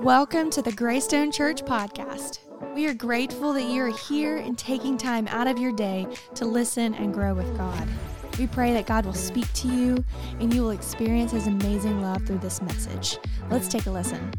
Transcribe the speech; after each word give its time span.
Welcome 0.00 0.48
to 0.52 0.62
the 0.62 0.72
Greystone 0.72 1.30
Church 1.30 1.62
podcast. 1.62 2.38
We 2.74 2.86
are 2.86 2.94
grateful 2.94 3.52
that 3.52 3.64
you 3.64 3.82
are 3.82 3.94
here 4.08 4.38
and 4.38 4.56
taking 4.56 4.96
time 4.96 5.28
out 5.28 5.46
of 5.46 5.58
your 5.58 5.72
day 5.72 6.06
to 6.36 6.46
listen 6.46 6.94
and 6.94 7.12
grow 7.12 7.34
with 7.34 7.54
God. 7.54 7.86
We 8.38 8.46
pray 8.46 8.72
that 8.72 8.86
God 8.86 9.04
will 9.04 9.12
speak 9.12 9.52
to 9.52 9.68
you 9.68 10.02
and 10.40 10.54
you 10.54 10.62
will 10.62 10.70
experience 10.70 11.32
His 11.32 11.48
amazing 11.48 12.00
love 12.00 12.26
through 12.26 12.38
this 12.38 12.62
message. 12.62 13.18
Let's 13.50 13.68
take 13.68 13.84
a 13.84 13.90
listen. 13.90 14.32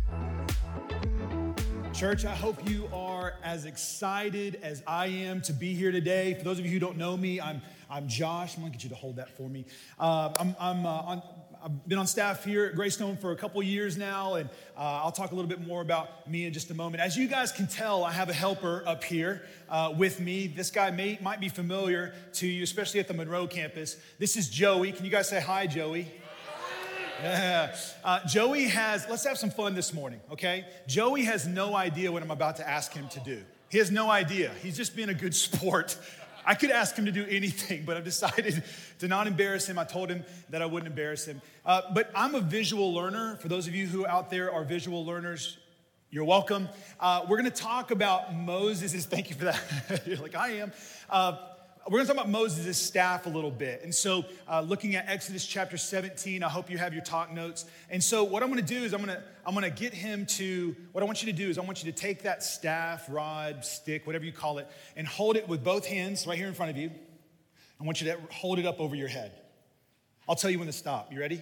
Church, 1.93 2.25
I 2.25 2.34
hope 2.34 2.68
you 2.68 2.89
are 2.91 3.36
as 3.43 3.66
excited 3.66 4.59
as 4.64 4.82
I 4.88 5.05
am 5.05 5.41
to 5.43 5.54
be 5.54 5.75
here 5.75 5.91
today. 5.91 6.34
For 6.34 6.43
those 6.43 6.57
of 6.57 6.66
you 6.66 6.71
who 6.71 6.80
don't 6.80 6.98
know 6.98 7.16
me, 7.16 7.39
I'm, 7.39 7.62
I'm 7.88 8.07
Josh. 8.07 8.55
I'm 8.55 8.64
gonna 8.64 8.71
get 8.71 8.84
you 8.84 8.89
to 8.89 8.96
hold 8.96 9.18
that 9.18 9.30
for 9.38 9.48
me. 9.48 9.66
Uh, 10.00 10.34
I'm, 10.39 10.55
I'm 10.59 10.88
uh, 10.88 10.89
on, 10.89 11.21
I've 11.64 11.88
been 11.88 12.00
on 12.00 12.07
staff 12.07 12.43
here 12.43 12.66
at 12.66 12.75
Greystone 12.75 13.18
for 13.18 13.34
a 13.34 13.36
couple 13.36 13.61
years 13.61 13.96
now, 13.96 14.34
and 14.34 14.50
uh, 14.75 15.02
I'll 15.04 15.11
talk 15.11 15.32
a 15.32 15.36
little 15.36 15.50
bit 15.50 15.61
more 15.65 15.82
about 15.82 16.28
me 16.28 16.46
in 16.46 16.54
just 16.54 16.71
a 16.71 16.74
moment. 16.74 17.04
As 17.04 17.15
you 17.15 17.28
guys 17.28 17.52
can 17.52 17.68
tell, 17.68 18.04
I 18.04 18.11
have 18.11 18.29
a 18.29 18.33
helper 18.33 18.83
up 18.88 19.04
here 19.04 19.43
uh, 19.69 19.93
with 19.96 20.19
me. 20.19 20.47
This 20.47 20.71
guy 20.71 20.89
may, 20.89 21.19
might 21.21 21.39
be 21.39 21.50
familiar 21.50 22.16
to 22.33 22.47
you, 22.47 22.64
especially 22.64 23.00
at 23.00 23.07
the 23.07 23.14
Monroe 23.14 23.46
campus. 23.46 23.97
This 24.18 24.38
is 24.38 24.50
Joey. 24.50 24.92
Can 24.92 25.05
you 25.05 25.11
guys 25.11 25.29
say 25.29 25.39
hi, 25.39 25.68
Joey? 25.68 26.07
Yeah. 27.21 27.75
Uh, 28.04 28.19
Joey 28.25 28.64
has, 28.64 29.05
let's 29.07 29.24
have 29.25 29.38
some 29.38 29.52
fun 29.52 29.75
this 29.75 29.93
morning, 29.93 30.19
okay? 30.32 30.66
Joey 30.88 31.24
has 31.25 31.46
no 31.46 31.75
idea 31.75 32.11
what 32.11 32.23
I'm 32.23 32.31
about 32.31 32.55
to 32.55 32.67
ask 32.67 32.91
him 32.94 33.08
to 33.09 33.19
do. 33.19 33.44
He 33.69 33.78
has 33.78 33.91
no 33.91 34.09
idea. 34.09 34.52
He's 34.64 34.75
just 34.75 34.95
being 34.95 35.09
a 35.09 35.14
good 35.14 35.36
sport. 35.47 35.95
I 36.45 36.55
could 36.55 36.72
ask 36.72 36.95
him 36.95 37.05
to 37.05 37.11
do 37.11 37.25
anything, 37.30 37.83
but 37.86 37.97
I've 37.97 38.03
decided 38.03 38.63
to 38.99 39.08
not 39.08 39.27
embarrass 39.27 39.67
him. 39.67 39.80
I 39.80 39.83
told 39.83 40.09
him 40.09 40.23
that 40.49 40.61
I 40.61 40.66
wouldn't 40.66 40.89
embarrass 40.89 41.25
him. 41.25 41.41
Uh, 41.66 41.81
but 41.94 42.11
I'm 42.16 42.36
a 42.36 42.41
visual 42.41 42.94
learner. 42.94 43.38
For 43.38 43.47
those 43.47 43.67
of 43.67 43.75
you 43.75 43.88
who 43.88 44.05
out 44.05 44.30
there 44.30 44.52
are 44.52 44.63
visual 44.63 45.05
learners, 45.05 45.58
you're 46.13 46.25
welcome. 46.25 46.67
Uh, 46.99 47.25
we're 47.30 47.38
going 47.38 47.49
to 47.49 47.61
talk 47.61 47.91
about 47.91 48.35
Moses. 48.35 49.05
Thank 49.05 49.29
you 49.29 49.35
for 49.35 49.45
that. 49.45 50.03
You're 50.05 50.17
like, 50.17 50.35
I 50.35 50.57
am. 50.57 50.73
Uh, 51.09 51.38
we're 51.87 51.97
going 51.97 52.05
to 52.05 52.13
talk 52.13 52.23
about 52.23 52.31
Moses' 52.31 52.77
staff 52.77 53.25
a 53.25 53.29
little 53.29 53.51
bit. 53.51 53.83
And 53.83 53.93
so, 53.93 54.25
uh, 54.47 54.61
looking 54.61 54.95
at 54.95 55.09
Exodus 55.09 55.45
chapter 55.45 55.77
17, 55.77 56.43
I 56.43 56.49
hope 56.49 56.69
you 56.69 56.77
have 56.77 56.93
your 56.93 57.03
talk 57.03 57.33
notes. 57.33 57.65
And 57.89 58.03
so, 58.03 58.23
what 58.23 58.43
I'm 58.43 58.49
going 58.51 58.63
to 58.63 58.73
do 58.73 58.83
is 58.83 58.93
I'm 58.93 59.03
going 59.03 59.15
to 59.15 59.23
I'm 59.45 59.55
going 59.55 59.63
to 59.63 59.77
get 59.77 59.93
him 59.93 60.25
to 60.27 60.75
what 60.91 61.01
I 61.01 61.05
want 61.05 61.23
you 61.23 61.31
to 61.31 61.38
do 61.38 61.49
is 61.49 61.57
I 61.57 61.61
want 61.61 61.83
you 61.83 61.91
to 61.91 61.97
take 61.97 62.23
that 62.23 62.43
staff, 62.43 63.05
rod, 63.09 63.65
stick, 63.65 64.05
whatever 64.05 64.23
you 64.23 64.31
call 64.31 64.59
it, 64.59 64.67
and 64.95 65.07
hold 65.07 65.35
it 65.35 65.47
with 65.47 65.63
both 65.63 65.85
hands 65.85 66.27
right 66.27 66.38
here 66.38 66.47
in 66.47 66.53
front 66.53 66.69
of 66.69 66.77
you. 66.77 66.91
I 67.79 67.83
want 67.83 67.99
you 67.99 68.11
to 68.11 68.17
hold 68.31 68.59
it 68.59 68.66
up 68.67 68.79
over 68.79 68.95
your 68.95 69.07
head. 69.07 69.31
I'll 70.29 70.35
tell 70.35 70.51
you 70.51 70.59
when 70.59 70.67
to 70.67 70.73
stop. 70.73 71.11
You 71.11 71.19
ready? 71.19 71.41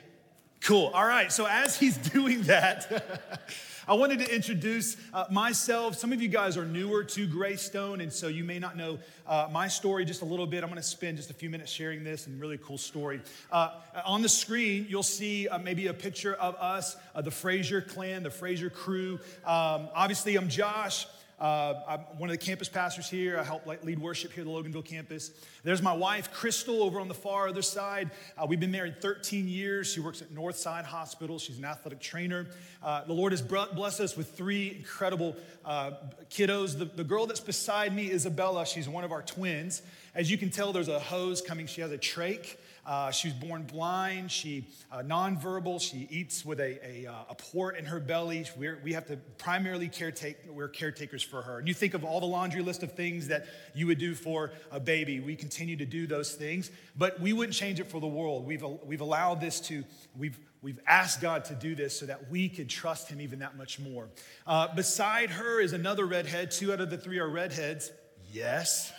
Cool. 0.61 0.87
All 0.93 1.05
right. 1.05 1.31
So 1.31 1.45
as 1.45 1.77
he's 1.77 1.97
doing 2.13 2.43
that, 2.43 3.41
I 3.89 3.93
wanted 3.93 4.19
to 4.19 4.35
introduce 4.35 4.97
uh, 5.15 5.25
myself. 5.31 5.95
Some 5.95 6.13
of 6.13 6.21
you 6.21 6.27
guys 6.27 6.57
are 6.57 6.65
newer 6.65 7.03
to 7.05 7.25
Greystone, 7.25 8.01
and 8.01 8.13
so 8.13 8.27
you 8.27 8.43
may 8.43 8.59
not 8.59 8.77
know 8.77 8.99
uh, 9.25 9.47
my 9.51 9.67
story 9.67 10.05
just 10.05 10.21
a 10.21 10.25
little 10.25 10.45
bit. 10.45 10.63
I'm 10.63 10.69
going 10.69 10.79
to 10.79 10.87
spend 10.87 11.17
just 11.17 11.31
a 11.31 11.33
few 11.33 11.49
minutes 11.49 11.71
sharing 11.71 12.03
this 12.03 12.27
and 12.27 12.39
really 12.39 12.59
cool 12.59 12.77
story. 12.77 13.19
Uh, 13.51 13.71
on 14.05 14.21
the 14.21 14.29
screen, 14.29 14.85
you'll 14.87 15.01
see 15.01 15.47
uh, 15.47 15.57
maybe 15.57 15.87
a 15.87 15.93
picture 15.95 16.35
of 16.35 16.53
us, 16.57 16.97
uh, 17.15 17.23
the 17.23 17.31
Frazier 17.31 17.81
clan, 17.81 18.21
the 18.21 18.29
Frazier 18.29 18.69
crew. 18.69 19.15
Um, 19.43 19.89
obviously, 19.95 20.35
I'm 20.35 20.49
Josh. 20.49 21.07
Uh, 21.39 21.81
I'm 21.87 21.99
one 22.17 22.29
of 22.29 22.37
the 22.37 22.45
campus 22.45 22.67
pastors 22.67 23.09
here. 23.09 23.39
I 23.39 23.43
help 23.43 23.65
lead 23.65 23.97
worship 23.99 24.33
here 24.33 24.41
at 24.41 24.47
the 24.47 24.51
Loganville 24.51 24.83
campus. 24.83 25.31
There's 25.63 25.81
my 25.81 25.93
wife, 25.93 26.33
Crystal, 26.33 26.83
over 26.83 26.99
on 26.99 27.07
the 27.07 27.13
far 27.13 27.47
other 27.47 27.61
side. 27.61 28.11
Uh, 28.37 28.45
we've 28.45 28.59
been 28.59 28.71
married 28.71 29.01
13 29.01 29.47
years. 29.47 29.91
She 29.91 30.01
works 30.01 30.21
at 30.21 30.29
Northside 30.33 30.83
Hospital. 30.83 31.39
She's 31.39 31.57
an 31.57 31.63
athletic 31.63 32.01
trainer. 32.01 32.47
Uh, 32.83 33.05
the 33.05 33.13
Lord 33.13 33.31
has 33.31 33.41
blessed 33.41 34.01
us 34.01 34.17
with 34.17 34.31
three 34.31 34.75
incredible 34.79 35.37
uh, 35.63 35.91
kiddos. 36.29 36.77
The, 36.77 36.85
the 36.85 37.05
girl 37.05 37.25
that's 37.25 37.39
beside 37.39 37.95
me, 37.95 38.11
Isabella, 38.11 38.65
she's 38.65 38.89
one 38.89 39.05
of 39.05 39.13
our 39.13 39.21
twins. 39.21 39.81
As 40.15 40.29
you 40.29 40.37
can 40.37 40.49
tell, 40.49 40.73
there's 40.73 40.89
a 40.89 40.99
hose 40.99 41.41
coming. 41.41 41.67
She 41.67 41.79
has 41.79 41.91
a 41.91 41.97
trach. 41.97 42.57
Uh, 42.89 43.11
she 43.11 43.27
was 43.27 43.35
born 43.35 43.61
blind. 43.61 44.31
She 44.31 44.65
uh, 44.91 45.03
nonverbal. 45.03 45.79
She 45.79 46.07
eats 46.09 46.43
with 46.43 46.59
a, 46.59 46.79
a, 46.83 47.05
uh, 47.05 47.13
a 47.29 47.35
port 47.35 47.77
in 47.77 47.85
her 47.85 47.99
belly. 47.99 48.47
We're, 48.57 48.79
we 48.83 48.93
have 48.93 49.05
to 49.09 49.17
primarily 49.37 49.89
caretake. 49.89 50.37
We're 50.47 50.69
caretakers 50.69 51.21
for 51.21 51.43
her. 51.43 51.59
And 51.59 51.67
you 51.67 51.75
think 51.75 51.93
of 51.93 52.03
all 52.03 52.19
the 52.19 52.25
laundry 52.25 52.63
list 52.63 52.81
of 52.81 52.93
things 52.93 53.27
that 53.27 53.45
you 53.75 53.85
would 53.85 53.99
do 53.99 54.15
for 54.15 54.53
a 54.71 54.79
baby. 54.79 55.19
We 55.19 55.35
continue 55.35 55.75
to 55.75 55.85
do 55.85 56.07
those 56.07 56.33
things, 56.33 56.71
but 56.97 57.19
we 57.21 57.31
wouldn't 57.31 57.53
change 57.53 57.79
it 57.79 57.91
for 57.91 58.01
the 58.01 58.07
world. 58.07 58.47
We've, 58.47 58.65
we've 58.83 59.01
allowed 59.01 59.39
this 59.39 59.59
to, 59.67 59.83
we've, 60.17 60.39
we've 60.63 60.79
asked 60.87 61.21
God 61.21 61.45
to 61.45 61.53
do 61.53 61.75
this 61.75 61.99
so 61.99 62.07
that 62.07 62.31
we 62.31 62.49
could 62.49 62.69
trust 62.69 63.07
Him 63.07 63.21
even 63.21 63.37
that 63.39 63.55
much 63.55 63.77
more. 63.77 64.09
Uh, 64.47 64.73
beside 64.73 65.29
her 65.29 65.61
is 65.61 65.73
another 65.73 66.07
redhead. 66.07 66.49
Two 66.49 66.73
out 66.73 66.81
of 66.81 66.89
the 66.89 66.97
three 66.97 67.19
are 67.19 67.29
redheads. 67.29 67.91
Yes. 68.31 68.91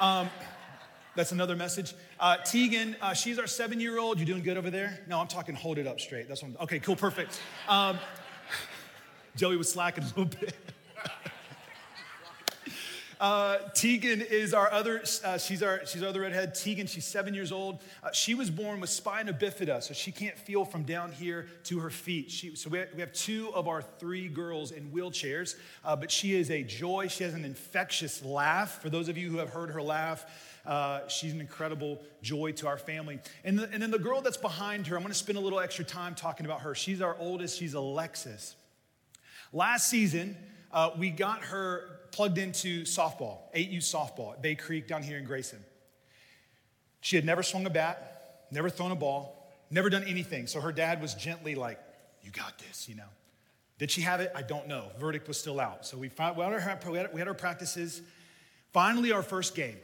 Um, 0.00 0.28
that's 1.18 1.32
another 1.32 1.56
message. 1.56 1.94
Uh, 2.20 2.36
Tegan, 2.36 2.94
uh, 3.02 3.12
she's 3.12 3.40
our 3.40 3.48
seven 3.48 3.80
year 3.80 3.98
old. 3.98 4.20
You 4.20 4.24
doing 4.24 4.44
good 4.44 4.56
over 4.56 4.70
there? 4.70 5.00
No, 5.08 5.18
I'm 5.18 5.26
talking 5.26 5.56
hold 5.56 5.76
it 5.76 5.84
up 5.84 5.98
straight. 5.98 6.28
That's 6.28 6.44
what 6.44 6.50
I'm, 6.50 6.56
okay, 6.62 6.78
cool, 6.78 6.94
perfect. 6.94 7.40
Um, 7.68 7.98
Joey 9.34 9.56
was 9.56 9.68
slacking 9.68 10.04
a 10.04 10.06
little 10.06 10.26
bit. 10.26 10.54
Uh, 13.20 13.58
Tegan 13.74 14.20
is 14.20 14.54
our 14.54 14.70
other, 14.70 15.02
uh, 15.24 15.36
she's, 15.38 15.60
our, 15.60 15.84
she's 15.84 16.04
our 16.04 16.10
other 16.10 16.20
redhead. 16.20 16.54
Tegan, 16.54 16.86
she's 16.86 17.04
seven 17.04 17.34
years 17.34 17.50
old. 17.50 17.80
Uh, 18.00 18.12
she 18.12 18.36
was 18.36 18.48
born 18.48 18.78
with 18.78 18.90
spina 18.90 19.32
bifida, 19.32 19.82
so 19.82 19.92
she 19.92 20.12
can't 20.12 20.38
feel 20.38 20.64
from 20.64 20.84
down 20.84 21.10
here 21.10 21.48
to 21.64 21.80
her 21.80 21.90
feet. 21.90 22.30
She, 22.30 22.54
so 22.54 22.70
we 22.70 22.78
have, 22.78 22.88
we 22.94 23.00
have, 23.00 23.12
two 23.12 23.52
of 23.54 23.66
our 23.66 23.82
three 23.82 24.28
girls 24.28 24.70
in 24.70 24.92
wheelchairs, 24.92 25.56
uh, 25.84 25.96
but 25.96 26.12
she 26.12 26.36
is 26.36 26.48
a 26.52 26.62
joy. 26.62 27.08
She 27.08 27.24
has 27.24 27.34
an 27.34 27.44
infectious 27.44 28.24
laugh. 28.24 28.80
For 28.80 28.88
those 28.88 29.08
of 29.08 29.18
you 29.18 29.30
who 29.30 29.38
have 29.38 29.50
heard 29.50 29.72
her 29.72 29.82
laugh, 29.82 30.24
uh, 30.68 31.08
she's 31.08 31.32
an 31.32 31.40
incredible 31.40 31.98
joy 32.20 32.52
to 32.52 32.68
our 32.68 32.76
family. 32.76 33.18
And, 33.42 33.58
the, 33.58 33.70
and 33.72 33.82
then 33.82 33.90
the 33.90 33.98
girl 33.98 34.20
that's 34.20 34.36
behind 34.36 34.86
her, 34.88 34.96
I'm 34.96 35.02
to 35.04 35.14
spend 35.14 35.38
a 35.38 35.40
little 35.40 35.60
extra 35.60 35.84
time 35.84 36.14
talking 36.14 36.44
about 36.44 36.60
her. 36.60 36.74
She's 36.74 37.00
our 37.00 37.16
oldest, 37.18 37.58
she's 37.58 37.72
Alexis. 37.72 38.54
Last 39.50 39.88
season, 39.88 40.36
uh, 40.70 40.90
we 40.98 41.08
got 41.08 41.42
her 41.44 42.00
plugged 42.12 42.36
into 42.36 42.82
softball, 42.82 43.38
8U 43.56 43.78
softball 43.78 44.34
at 44.34 44.42
Bay 44.42 44.54
Creek 44.54 44.86
down 44.86 45.02
here 45.02 45.16
in 45.16 45.24
Grayson. 45.24 45.64
She 47.00 47.16
had 47.16 47.24
never 47.24 47.42
swung 47.42 47.64
a 47.64 47.70
bat, 47.70 48.44
never 48.50 48.68
thrown 48.68 48.92
a 48.92 48.96
ball, 48.96 49.50
never 49.70 49.88
done 49.88 50.04
anything. 50.04 50.46
So 50.46 50.60
her 50.60 50.72
dad 50.72 51.00
was 51.00 51.14
gently 51.14 51.54
like, 51.54 51.80
You 52.22 52.30
got 52.30 52.58
this, 52.58 52.90
you 52.90 52.94
know. 52.94 53.08
Did 53.78 53.90
she 53.90 54.02
have 54.02 54.20
it? 54.20 54.32
I 54.34 54.42
don't 54.42 54.68
know. 54.68 54.90
Verdict 54.98 55.28
was 55.28 55.38
still 55.38 55.60
out. 55.60 55.86
So 55.86 55.96
we, 55.96 56.08
found, 56.08 56.36
we, 56.36 56.42
had, 56.42 56.52
our, 56.52 57.10
we 57.14 57.20
had 57.20 57.28
our 57.28 57.34
practices. 57.34 58.02
Finally, 58.72 59.12
our 59.12 59.22
first 59.22 59.54
game. 59.54 59.76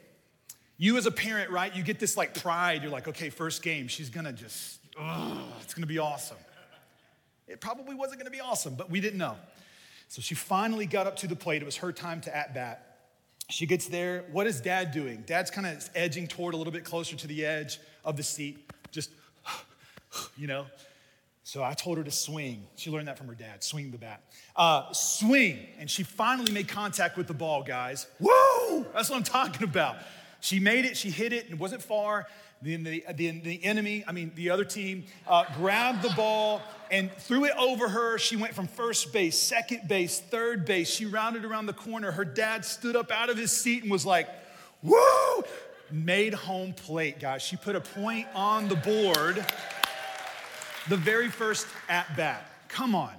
You, 0.84 0.98
as 0.98 1.06
a 1.06 1.10
parent, 1.10 1.50
right, 1.50 1.74
you 1.74 1.82
get 1.82 1.98
this 1.98 2.14
like 2.14 2.38
pride. 2.42 2.82
You're 2.82 2.92
like, 2.92 3.08
okay, 3.08 3.30
first 3.30 3.62
game, 3.62 3.88
she's 3.88 4.10
gonna 4.10 4.34
just, 4.34 4.80
oh, 5.00 5.42
it's 5.62 5.72
gonna 5.72 5.86
be 5.86 5.98
awesome. 5.98 6.36
It 7.48 7.58
probably 7.58 7.94
wasn't 7.94 8.20
gonna 8.20 8.30
be 8.30 8.42
awesome, 8.42 8.74
but 8.74 8.90
we 8.90 9.00
didn't 9.00 9.18
know. 9.18 9.36
So 10.08 10.20
she 10.20 10.34
finally 10.34 10.84
got 10.84 11.06
up 11.06 11.16
to 11.16 11.26
the 11.26 11.36
plate. 11.36 11.62
It 11.62 11.64
was 11.64 11.76
her 11.76 11.90
time 11.90 12.20
to 12.20 12.36
at 12.36 12.52
bat. 12.52 12.98
She 13.48 13.64
gets 13.64 13.88
there. 13.88 14.26
What 14.30 14.46
is 14.46 14.60
dad 14.60 14.92
doing? 14.92 15.24
Dad's 15.24 15.50
kind 15.50 15.66
of 15.66 15.88
edging 15.94 16.26
toward 16.26 16.52
a 16.52 16.58
little 16.58 16.70
bit 16.70 16.84
closer 16.84 17.16
to 17.16 17.26
the 17.26 17.46
edge 17.46 17.78
of 18.04 18.18
the 18.18 18.22
seat, 18.22 18.70
just, 18.90 19.08
you 20.36 20.46
know. 20.46 20.66
So 21.44 21.64
I 21.64 21.72
told 21.72 21.96
her 21.96 22.04
to 22.04 22.10
swing. 22.10 22.62
She 22.76 22.90
learned 22.90 23.08
that 23.08 23.16
from 23.16 23.28
her 23.28 23.34
dad 23.34 23.64
swing 23.64 23.90
the 23.90 23.96
bat. 23.96 24.22
Uh, 24.54 24.92
swing. 24.92 25.66
And 25.78 25.90
she 25.90 26.02
finally 26.02 26.52
made 26.52 26.68
contact 26.68 27.16
with 27.16 27.26
the 27.26 27.32
ball, 27.32 27.62
guys. 27.62 28.06
Woo! 28.20 28.84
That's 28.92 29.08
what 29.08 29.16
I'm 29.16 29.22
talking 29.22 29.64
about. 29.64 29.96
She 30.44 30.60
made 30.60 30.84
it, 30.84 30.94
she 30.94 31.08
hit 31.08 31.32
it, 31.32 31.44
and 31.46 31.54
it 31.54 31.58
wasn't 31.58 31.82
far. 31.82 32.26
Then 32.60 32.82
the, 32.82 33.02
the, 33.14 33.30
the 33.40 33.64
enemy, 33.64 34.04
I 34.06 34.12
mean, 34.12 34.30
the 34.34 34.50
other 34.50 34.66
team, 34.66 35.04
uh, 35.26 35.46
grabbed 35.56 36.02
the 36.02 36.10
ball 36.10 36.60
and 36.90 37.10
threw 37.10 37.46
it 37.46 37.52
over 37.58 37.88
her. 37.88 38.18
She 38.18 38.36
went 38.36 38.52
from 38.52 38.66
first 38.66 39.10
base, 39.10 39.38
second 39.38 39.88
base, 39.88 40.20
third 40.20 40.66
base. 40.66 40.90
She 40.90 41.06
rounded 41.06 41.46
around 41.46 41.64
the 41.64 41.72
corner. 41.72 42.12
Her 42.12 42.26
dad 42.26 42.66
stood 42.66 42.94
up 42.94 43.10
out 43.10 43.30
of 43.30 43.38
his 43.38 43.52
seat 43.52 43.84
and 43.84 43.90
was 43.90 44.04
like, 44.04 44.28
Woo! 44.82 45.44
Made 45.90 46.34
home 46.34 46.74
plate, 46.74 47.20
guys. 47.20 47.40
She 47.40 47.56
put 47.56 47.74
a 47.74 47.80
point 47.80 48.26
on 48.34 48.68
the 48.68 48.76
board 48.76 49.46
the 50.90 50.96
very 50.98 51.30
first 51.30 51.66
at 51.88 52.14
bat. 52.18 52.50
Come 52.68 52.94
on. 52.94 53.14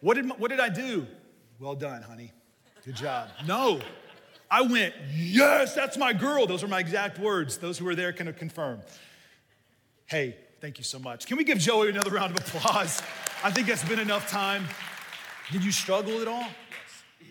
What 0.00 0.14
did, 0.14 0.28
what 0.40 0.50
did 0.50 0.58
I 0.58 0.70
do? 0.70 1.06
Well 1.60 1.76
done, 1.76 2.02
honey. 2.02 2.32
Good 2.84 2.96
job. 2.96 3.28
No, 3.46 3.80
I 4.54 4.60
went, 4.60 4.94
yes, 5.16 5.74
that's 5.74 5.98
my 5.98 6.12
girl. 6.12 6.46
Those 6.46 6.62
were 6.62 6.68
my 6.68 6.78
exact 6.78 7.18
words. 7.18 7.58
Those 7.58 7.76
who 7.76 7.86
were 7.86 7.96
there 7.96 8.12
can 8.12 8.32
confirm. 8.34 8.82
Hey, 10.06 10.36
thank 10.60 10.78
you 10.78 10.84
so 10.84 11.00
much. 11.00 11.26
Can 11.26 11.36
we 11.36 11.42
give 11.42 11.58
Joey 11.58 11.88
another 11.88 12.12
round 12.12 12.38
of 12.38 12.46
applause? 12.46 13.02
I 13.42 13.50
think 13.50 13.66
that's 13.66 13.82
been 13.82 13.98
enough 13.98 14.30
time. 14.30 14.62
Did 15.50 15.64
you 15.64 15.72
struggle 15.72 16.20
at 16.20 16.28
all? 16.28 16.46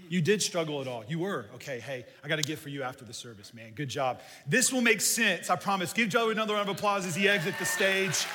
You 0.10 0.20
did 0.20 0.42
struggle 0.42 0.82
at 0.82 0.88
all. 0.90 1.06
You 1.08 1.20
were. 1.20 1.46
Okay, 1.56 1.80
hey, 1.80 2.06
I 2.26 2.28
got 2.28 2.40
a 2.40 2.42
gift 2.42 2.62
for 2.62 2.68
you 2.68 2.84
after 2.84 3.06
the 3.06 3.14
service, 3.14 3.54
man. 3.54 3.72
Good 3.74 3.88
job. 3.88 4.20
This 4.46 4.74
will 4.74 4.82
make 4.82 5.00
sense, 5.00 5.50
I 5.50 5.56
promise. 5.56 5.94
Give 5.94 6.10
Joey 6.10 6.34
another 6.34 6.56
round 6.56 6.68
of 6.68 6.76
applause 6.76 7.06
as 7.06 7.16
he 7.16 7.30
exits 7.30 7.58
the 7.58 7.66
stage. 7.66 8.26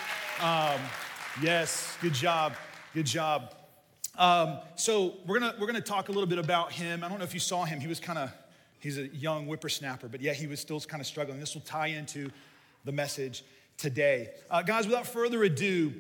Um, 0.41 0.81
yes, 1.43 1.95
good 2.01 2.15
job. 2.15 2.55
Good 2.95 3.05
job. 3.05 3.55
Um, 4.17 4.61
so 4.77 5.19
we're 5.27 5.41
gonna 5.41 5.55
we're 5.61 5.67
gonna 5.67 5.83
talk 5.83 6.09
a 6.09 6.13
little 6.13 6.27
bit 6.27 6.39
about 6.39 6.73
him. 6.73 7.05
I 7.05 7.11
don't 7.11 7.19
know 7.19 7.25
if 7.25 7.35
you 7.35 7.41
saw 7.41 7.67
him. 7.67 7.81
He 7.81 7.87
was 7.87 8.01
kind 8.01 8.19
of 8.19 8.33
he's 8.81 8.99
a 8.99 9.09
young 9.09 9.47
whippersnapper, 9.47 10.09
but 10.09 10.21
yet 10.21 10.37
he 10.37 10.47
was 10.47 10.61
still 10.61 10.81
kind 10.81 11.01
of 11.01 11.07
struggling. 11.07 11.41
This 11.41 11.55
will 11.55 11.63
tie 11.63 11.89
into 11.89 12.31
the 12.85 12.93
message 12.93 13.45
today, 13.77 14.31
uh, 14.51 14.63
guys. 14.63 14.87
Without 14.87 15.07
further 15.07 15.43
ado, 15.45 15.93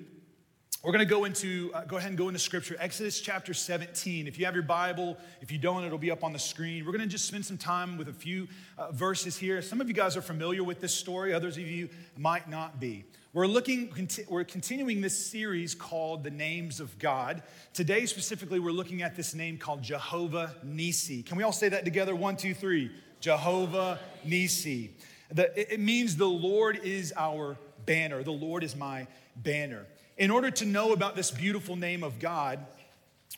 we're 0.84 0.92
going 0.92 1.04
to 1.04 1.10
go 1.10 1.25
into, 1.25 1.72
uh, 1.75 1.84
go 1.84 1.96
ahead 1.96 2.10
and 2.10 2.16
go 2.16 2.28
into 2.28 2.38
scripture, 2.38 2.76
Exodus 2.78 3.20
chapter 3.20 3.52
17. 3.52 4.28
If 4.28 4.38
you 4.38 4.44
have 4.44 4.54
your 4.54 4.62
Bible, 4.62 5.16
if 5.40 5.50
you 5.50 5.58
don't, 5.58 5.84
it'll 5.84 5.98
be 5.98 6.12
up 6.12 6.22
on 6.22 6.32
the 6.32 6.38
screen. 6.38 6.86
We're 6.86 6.92
going 6.92 7.02
to 7.02 7.08
just 7.08 7.26
spend 7.26 7.44
some 7.44 7.58
time 7.58 7.98
with 7.98 8.08
a 8.08 8.12
few 8.12 8.46
uh, 8.78 8.92
verses 8.92 9.36
here. 9.36 9.60
Some 9.60 9.80
of 9.80 9.88
you 9.88 9.94
guys 9.94 10.16
are 10.16 10.22
familiar 10.22 10.62
with 10.62 10.80
this 10.80 10.94
story, 10.94 11.34
others 11.34 11.56
of 11.56 11.64
you 11.64 11.88
might 12.16 12.48
not 12.48 12.78
be. 12.78 13.04
We're 13.38 13.46
looking, 13.46 13.93
we're 14.29 14.43
continuing 14.43 15.00
this 15.00 15.17
series 15.31 15.73
called 15.73 16.25
The 16.25 16.31
Names 16.32 16.81
of 16.81 16.99
God. 16.99 17.44
Today, 17.73 18.05
specifically, 18.05 18.58
we're 18.58 18.73
looking 18.73 19.02
at 19.02 19.14
this 19.14 19.32
name 19.32 19.58
called 19.58 19.81
Jehovah 19.81 20.56
Nissi. 20.67 21.25
Can 21.25 21.37
we 21.37 21.44
all 21.44 21.52
say 21.52 21.69
that 21.69 21.85
together? 21.85 22.17
One, 22.17 22.37
two, 22.37 22.52
three. 22.52 22.90
Jehovah 23.20 24.00
Nissi. 24.26 24.90
The, 25.31 25.73
it 25.73 25.79
means 25.79 26.17
the 26.17 26.26
Lord 26.26 26.81
is 26.82 27.12
our 27.17 27.56
banner. 27.87 28.25
The 28.25 28.32
Lord 28.32 28.64
is 28.64 28.75
my 28.75 29.06
banner 29.37 29.87
in 30.17 30.32
order 30.32 30.50
to 30.50 30.67
know 30.67 30.93
about 30.93 31.14
this 31.14 31.31
beautiful 31.31 31.76
name 31.76 32.02
of 32.02 32.19
God, 32.19 32.67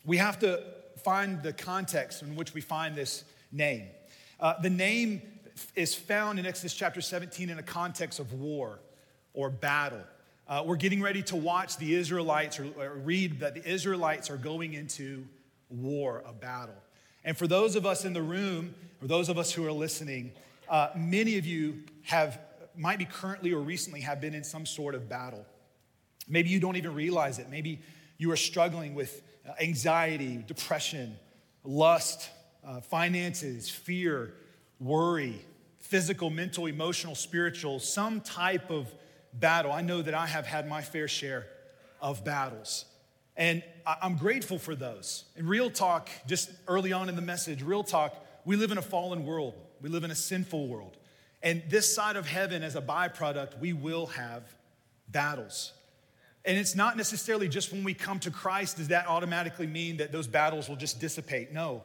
we 0.03 0.17
have 0.17 0.39
to 0.39 0.63
find 1.03 1.43
the 1.43 1.53
context 1.53 2.23
in 2.23 2.35
which 2.35 2.55
we 2.55 2.61
find 2.61 2.95
this 2.95 3.23
name. 3.51 3.85
Uh, 4.39 4.59
the 4.63 4.71
name 4.71 5.21
is 5.75 5.93
found 5.93 6.39
in 6.39 6.47
Exodus 6.47 6.73
chapter 6.73 7.01
17 7.01 7.51
in 7.51 7.59
a 7.59 7.63
context 7.63 8.19
of 8.19 8.33
war 8.33 8.79
or 9.33 9.49
battle. 9.49 10.03
Uh, 10.47 10.63
we're 10.65 10.75
getting 10.75 11.01
ready 11.01 11.23
to 11.23 11.35
watch 11.35 11.77
the 11.77 11.95
Israelites 11.95 12.59
or, 12.59 12.67
or 12.77 12.95
read 12.95 13.39
that 13.39 13.53
the 13.53 13.65
Israelites 13.67 14.29
are 14.29 14.37
going 14.37 14.73
into 14.73 15.25
war, 15.69 16.23
a 16.25 16.33
battle. 16.33 16.75
And 17.23 17.37
for 17.37 17.47
those 17.47 17.75
of 17.75 17.85
us 17.85 18.03
in 18.03 18.13
the 18.13 18.21
room, 18.21 18.73
or 19.01 19.07
those 19.07 19.29
of 19.29 19.37
us 19.37 19.51
who 19.51 19.65
are 19.65 19.71
listening, 19.71 20.31
uh, 20.69 20.89
many 20.95 21.37
of 21.37 21.45
you 21.45 21.83
have, 22.03 22.39
might 22.75 22.99
be 22.99 23.05
currently 23.05 23.53
or 23.53 23.59
recently 23.59 24.01
have 24.01 24.19
been 24.19 24.33
in 24.33 24.43
some 24.43 24.65
sort 24.65 24.95
of 24.95 25.07
battle. 25.07 25.45
Maybe 26.27 26.49
you 26.49 26.59
don't 26.59 26.75
even 26.75 26.93
realize 26.93 27.39
it. 27.39 27.49
Maybe 27.49 27.79
you 28.17 28.31
are 28.31 28.37
struggling 28.37 28.95
with 28.95 29.21
uh, 29.47 29.53
anxiety, 29.61 30.43
depression, 30.47 31.15
lust, 31.63 32.29
uh, 32.65 32.81
finances, 32.81 33.69
fear, 33.69 34.33
worry, 34.79 35.45
physical, 35.79 36.29
mental, 36.29 36.67
emotional, 36.67 37.15
spiritual, 37.15 37.79
some 37.79 38.21
type 38.21 38.69
of 38.69 38.93
battle. 39.33 39.71
I 39.71 39.81
know 39.81 40.01
that 40.01 40.13
I 40.13 40.27
have 40.27 40.45
had 40.45 40.67
my 40.67 40.81
fair 40.81 41.07
share 41.07 41.47
of 42.01 42.23
battles. 42.23 42.85
And 43.37 43.63
I'm 43.85 44.17
grateful 44.17 44.59
for 44.59 44.75
those. 44.75 45.25
In 45.35 45.47
real 45.47 45.69
talk, 45.69 46.09
just 46.27 46.51
early 46.67 46.93
on 46.93 47.09
in 47.09 47.15
the 47.15 47.21
message, 47.21 47.61
real 47.61 47.83
talk, 47.83 48.15
we 48.45 48.55
live 48.55 48.71
in 48.71 48.77
a 48.77 48.81
fallen 48.81 49.25
world. 49.25 49.55
We 49.81 49.89
live 49.89 50.03
in 50.03 50.11
a 50.11 50.15
sinful 50.15 50.67
world. 50.67 50.97
And 51.41 51.63
this 51.69 51.93
side 51.93 52.17
of 52.17 52.27
heaven, 52.27 52.61
as 52.61 52.75
a 52.75 52.81
byproduct, 52.81 53.59
we 53.59 53.73
will 53.73 54.07
have 54.07 54.43
battles. 55.07 55.73
And 56.45 56.57
it's 56.57 56.75
not 56.75 56.97
necessarily 56.97 57.47
just 57.47 57.71
when 57.71 57.83
we 57.83 57.93
come 57.93 58.19
to 58.19 58.31
Christ, 58.31 58.77
does 58.77 58.89
that 58.89 59.07
automatically 59.07 59.67
mean 59.67 59.97
that 59.97 60.11
those 60.11 60.27
battles 60.27 60.69
will 60.69 60.75
just 60.75 60.99
dissipate? 60.99 61.51
No. 61.51 61.83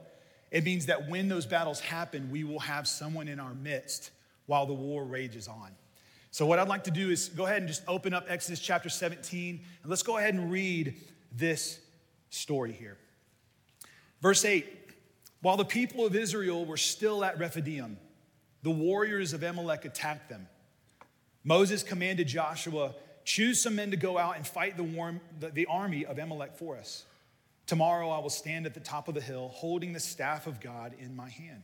It 0.51 0.65
means 0.65 0.87
that 0.87 1.09
when 1.09 1.29
those 1.29 1.47
battles 1.47 1.81
happen, 1.81 2.31
we 2.31 2.45
will 2.45 2.61
have 2.61 2.87
someone 2.87 3.29
in 3.29 3.41
our 3.41 3.55
midst 3.55 4.11
while 4.47 4.67
the 4.67 4.75
war 4.75 5.05
rages 5.05 5.49
on. 5.49 5.73
So, 6.37 6.45
what 6.45 6.59
I'd 6.59 6.69
like 6.69 6.85
to 6.85 6.91
do 6.91 7.09
is 7.09 7.31
go 7.31 7.47
ahead 7.47 7.63
and 7.63 7.67
just 7.67 7.83
open 7.89 8.13
up 8.13 8.27
Exodus 8.29 8.61
chapter 8.61 8.91
17, 8.91 9.59
and 9.83 9.91
let's 9.91 10.03
go 10.03 10.19
ahead 10.19 10.35
and 10.35 10.53
read 10.53 10.95
this 11.33 11.81
story 12.29 12.73
here. 12.73 12.99
Verse 14.21 14.45
8 14.45 14.67
While 15.41 15.57
the 15.57 15.65
people 15.65 16.05
of 16.05 16.15
Israel 16.15 16.67
were 16.67 16.77
still 16.77 17.25
at 17.25 17.39
Rephidim, 17.39 17.97
the 18.63 18.71
warriors 18.71 19.33
of 19.33 19.43
Amalek 19.43 19.87
attacked 19.87 20.29
them. 20.29 20.47
Moses 21.43 21.83
commanded 21.83 22.29
Joshua 22.29 22.93
Choose 23.25 23.63
some 23.63 23.77
men 23.77 23.91
to 23.93 23.97
go 23.97 24.19
out 24.19 24.37
and 24.37 24.47
fight 24.47 24.77
the, 24.77 24.85
warm, 24.85 25.23
the, 25.41 25.49
the 25.49 25.65
army 25.65 26.05
of 26.05 26.19
Amalek 26.19 26.53
for 26.59 26.77
us. 26.77 27.07
Tomorrow 27.67 28.11
I 28.11 28.19
will 28.19 28.29
stand 28.29 28.67
at 28.67 28.75
the 28.75 28.81
top 28.81 29.09
of 29.09 29.15
the 29.15 29.23
hill, 29.23 29.49
holding 29.55 29.95
the 29.95 30.01
staff 30.01 30.47
of 30.47 30.61
God 30.61 30.93
in 30.99 31.17
my 31.17 31.31
hand. 31.31 31.63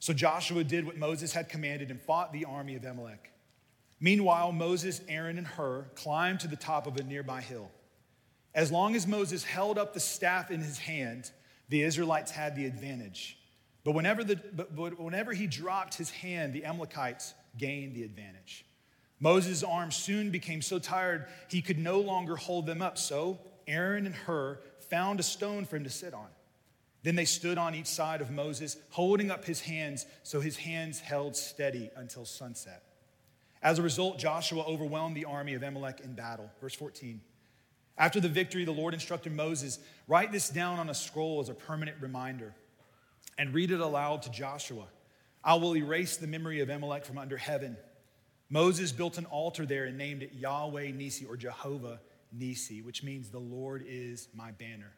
So 0.00 0.12
Joshua 0.12 0.64
did 0.64 0.84
what 0.84 0.98
Moses 0.98 1.32
had 1.32 1.48
commanded 1.48 1.90
and 1.90 1.98
fought 1.98 2.34
the 2.34 2.44
army 2.44 2.76
of 2.76 2.84
Amalek. 2.84 3.32
Meanwhile, 4.00 4.52
Moses, 4.52 5.00
Aaron, 5.08 5.38
and 5.38 5.46
Hur 5.46 5.86
climbed 5.94 6.40
to 6.40 6.48
the 6.48 6.56
top 6.56 6.86
of 6.86 6.96
a 6.96 7.02
nearby 7.02 7.40
hill. 7.40 7.70
As 8.54 8.70
long 8.70 8.94
as 8.94 9.06
Moses 9.06 9.44
held 9.44 9.78
up 9.78 9.94
the 9.94 10.00
staff 10.00 10.50
in 10.50 10.60
his 10.60 10.78
hand, 10.78 11.30
the 11.68 11.82
Israelites 11.82 12.30
had 12.30 12.56
the 12.56 12.66
advantage. 12.66 13.38
But 13.84 13.92
whenever, 13.92 14.24
the, 14.24 14.36
but 14.36 15.00
whenever 15.00 15.32
he 15.32 15.46
dropped 15.46 15.94
his 15.94 16.10
hand, 16.10 16.52
the 16.52 16.64
Amalekites 16.64 17.34
gained 17.56 17.94
the 17.94 18.02
advantage. 18.02 18.64
Moses' 19.20 19.62
arms 19.62 19.96
soon 19.96 20.30
became 20.30 20.60
so 20.60 20.78
tired 20.78 21.26
he 21.48 21.62
could 21.62 21.78
no 21.78 22.00
longer 22.00 22.36
hold 22.36 22.66
them 22.66 22.82
up. 22.82 22.98
So 22.98 23.38
Aaron 23.66 24.06
and 24.06 24.14
Hur 24.14 24.60
found 24.90 25.20
a 25.20 25.22
stone 25.22 25.64
for 25.64 25.76
him 25.76 25.84
to 25.84 25.90
sit 25.90 26.14
on. 26.14 26.28
Then 27.02 27.14
they 27.14 27.24
stood 27.24 27.58
on 27.58 27.74
each 27.74 27.86
side 27.86 28.20
of 28.20 28.30
Moses, 28.30 28.76
holding 28.90 29.30
up 29.30 29.44
his 29.44 29.60
hands 29.60 30.06
so 30.22 30.40
his 30.40 30.56
hands 30.56 30.98
held 30.98 31.36
steady 31.36 31.90
until 31.96 32.24
sunset. 32.24 32.82
As 33.66 33.80
a 33.80 33.82
result, 33.82 34.20
Joshua 34.20 34.62
overwhelmed 34.62 35.16
the 35.16 35.24
army 35.24 35.54
of 35.54 35.64
Amalek 35.64 35.98
in 36.04 36.14
battle. 36.14 36.48
Verse 36.60 36.76
14. 36.76 37.20
After 37.98 38.20
the 38.20 38.28
victory, 38.28 38.64
the 38.64 38.70
Lord 38.70 38.94
instructed 38.94 39.32
Moses 39.32 39.80
write 40.06 40.30
this 40.30 40.48
down 40.48 40.78
on 40.78 40.88
a 40.88 40.94
scroll 40.94 41.40
as 41.40 41.48
a 41.48 41.54
permanent 41.54 41.96
reminder 42.00 42.54
and 43.36 43.52
read 43.52 43.72
it 43.72 43.80
aloud 43.80 44.22
to 44.22 44.30
Joshua. 44.30 44.84
I 45.42 45.54
will 45.54 45.76
erase 45.76 46.16
the 46.16 46.28
memory 46.28 46.60
of 46.60 46.70
Amalek 46.70 47.04
from 47.04 47.18
under 47.18 47.36
heaven 47.36 47.76
Moses 48.48 48.92
built 48.92 49.18
an 49.18 49.24
altar 49.24 49.66
there 49.66 49.86
and 49.86 49.98
named 49.98 50.22
it 50.22 50.32
Yahweh 50.32 50.92
Nissi 50.92 51.28
or 51.28 51.36
Jehovah 51.36 52.00
Nissi, 52.36 52.84
which 52.84 53.02
means 53.02 53.28
the 53.28 53.40
Lord 53.40 53.84
is 53.88 54.28
my 54.32 54.52
banner. 54.52 54.92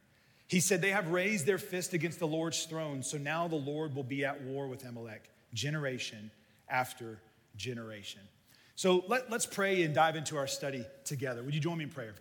He 0.46 0.60
said, 0.60 0.82
They 0.82 0.90
have 0.90 1.08
raised 1.08 1.46
their 1.46 1.56
fist 1.56 1.94
against 1.94 2.18
the 2.18 2.26
Lord's 2.26 2.62
throne, 2.64 3.02
so 3.02 3.16
now 3.16 3.48
the 3.48 3.56
Lord 3.56 3.94
will 3.94 4.04
be 4.04 4.24
at 4.26 4.42
war 4.42 4.66
with 4.66 4.84
Amalek, 4.84 5.30
generation 5.54 6.30
after 6.68 7.22
generation. 7.56 8.20
So 8.78 9.02
let, 9.08 9.32
us 9.32 9.44
pray 9.44 9.82
and 9.82 9.92
dive 9.92 10.14
into 10.14 10.36
our 10.36 10.46
study 10.46 10.86
together. 11.04 11.42
Would 11.42 11.52
you 11.52 11.60
join 11.60 11.78
me 11.78 11.82
in 11.82 11.90
prayer? 11.90 12.14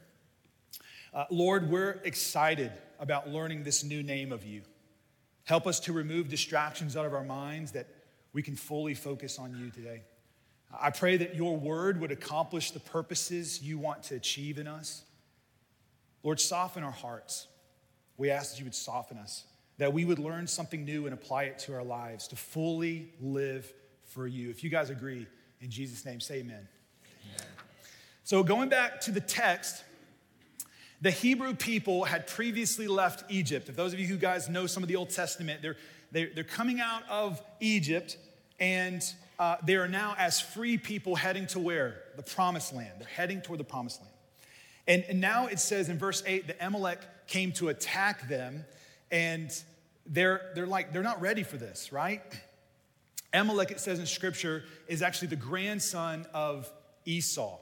Uh, 1.14 1.26
Lord, 1.30 1.70
we're 1.70 2.00
excited 2.04 2.72
about 3.00 3.30
learning 3.30 3.62
this 3.62 3.84
new 3.84 4.02
name 4.02 4.32
of 4.32 4.44
you. 4.44 4.64
Help 5.44 5.68
us 5.68 5.80
to 5.82 5.94
remove 5.94 6.30
distractions 6.30 6.98
out 6.98 7.06
of 7.06 7.14
our 7.14 7.24
minds 7.24 7.74
that 7.74 7.86
we 8.34 8.42
can 8.42 8.56
fully 8.56 8.96
focus 8.96 9.38
on 9.38 9.56
you 9.56 9.70
today. 9.70 10.02
I 10.74 10.90
pray 10.90 11.18
that 11.18 11.36
your 11.36 11.56
word 11.56 12.02
would 12.02 12.12
accomplish 12.12 12.72
the 12.72 12.80
purposes 12.80 13.62
you 13.62 13.78
want 13.78 14.02
to 14.06 14.16
achieve 14.16 14.58
in 14.58 14.66
us. 14.68 15.04
Lord, 16.24 16.40
soften 16.40 16.82
our 16.82 16.90
hearts. 16.90 17.46
We 18.18 18.32
ask 18.32 18.54
that 18.54 18.58
you 18.58 18.66
would 18.66 18.74
soften 18.74 19.20
us, 19.20 19.44
that 19.78 19.94
we 19.94 20.06
would 20.06 20.18
learn 20.18 20.48
something 20.48 20.84
new 20.84 21.06
and 21.06 21.14
apply 21.14 21.44
it 21.44 21.60
to 21.60 21.76
our 21.76 21.84
lives 21.84 22.28
to 22.30 22.36
fully 22.36 23.14
live 23.22 23.72
for 24.06 24.26
you. 24.26 24.50
If 24.50 24.64
you 24.64 24.72
guys 24.72 24.90
agree, 24.90 25.28
in 25.62 25.70
Jesus' 25.72 26.06
name, 26.06 26.20
say 26.20 26.40
amen. 26.40 26.68
amen. 27.26 27.48
So, 28.24 28.44
going 28.44 28.70
back 28.70 29.02
to 29.02 29.12
the 29.12 29.22
text, 29.22 29.84
the 31.02 31.12
Hebrew 31.12 31.54
people 31.54 32.06
had 32.06 32.28
previously 32.28 32.88
left 32.88 33.30
Egypt. 33.30 33.70
If 33.70 33.76
those 33.76 33.94
of 33.94 34.00
you 34.00 34.08
who 34.08 34.18
guys 34.18 34.50
know 34.50 34.66
some 34.66 34.84
of 34.84 34.90
the 34.90 34.96
Old 34.96 35.10
Testament, 35.10 35.62
they're, 35.62 35.78
they're, 36.12 36.30
they're 36.34 36.44
coming 36.44 36.80
out 36.80 37.04
of 37.10 37.42
Egypt 37.60 38.18
and 38.60 39.04
uh, 39.40 39.58
they 39.64 39.76
are 39.76 39.88
now 39.88 40.16
as 40.18 40.40
free 40.40 40.78
people 40.78 41.16
heading 41.16 41.46
to 41.48 41.60
where? 41.60 42.02
The 42.16 42.24
promised 42.24 42.74
land. 42.74 42.94
They're 42.98 43.08
heading 43.08 43.42
toward 43.42 43.60
the 43.60 43.64
promised 43.64 44.02
land. 44.02 44.14
And, 44.88 45.04
and 45.10 45.22
now 45.22 45.48
it 45.48 45.60
says 45.60 45.90
in 45.90 46.00
verse 46.00 46.24
8 46.26 46.48
that 46.48 46.58
Amalek 46.60 47.00
came 47.28 47.52
to 47.54 47.70
attack 47.70 48.28
them, 48.28 48.66
and 49.12 49.52
they're, 50.06 50.52
they're 50.56 50.66
like, 50.66 50.94
they're 50.94 51.04
not 51.04 51.22
ready 51.22 51.44
for 51.44 51.58
this, 51.58 51.92
right? 51.92 52.22
Amalek, 53.34 53.72
it 53.72 53.80
says 53.80 54.00
in 54.00 54.06
scripture, 54.06 54.64
is 54.88 55.02
actually 55.02 55.30
the 55.30 55.36
grandson 55.36 56.26
of 56.34 56.72
Esau. 57.06 57.60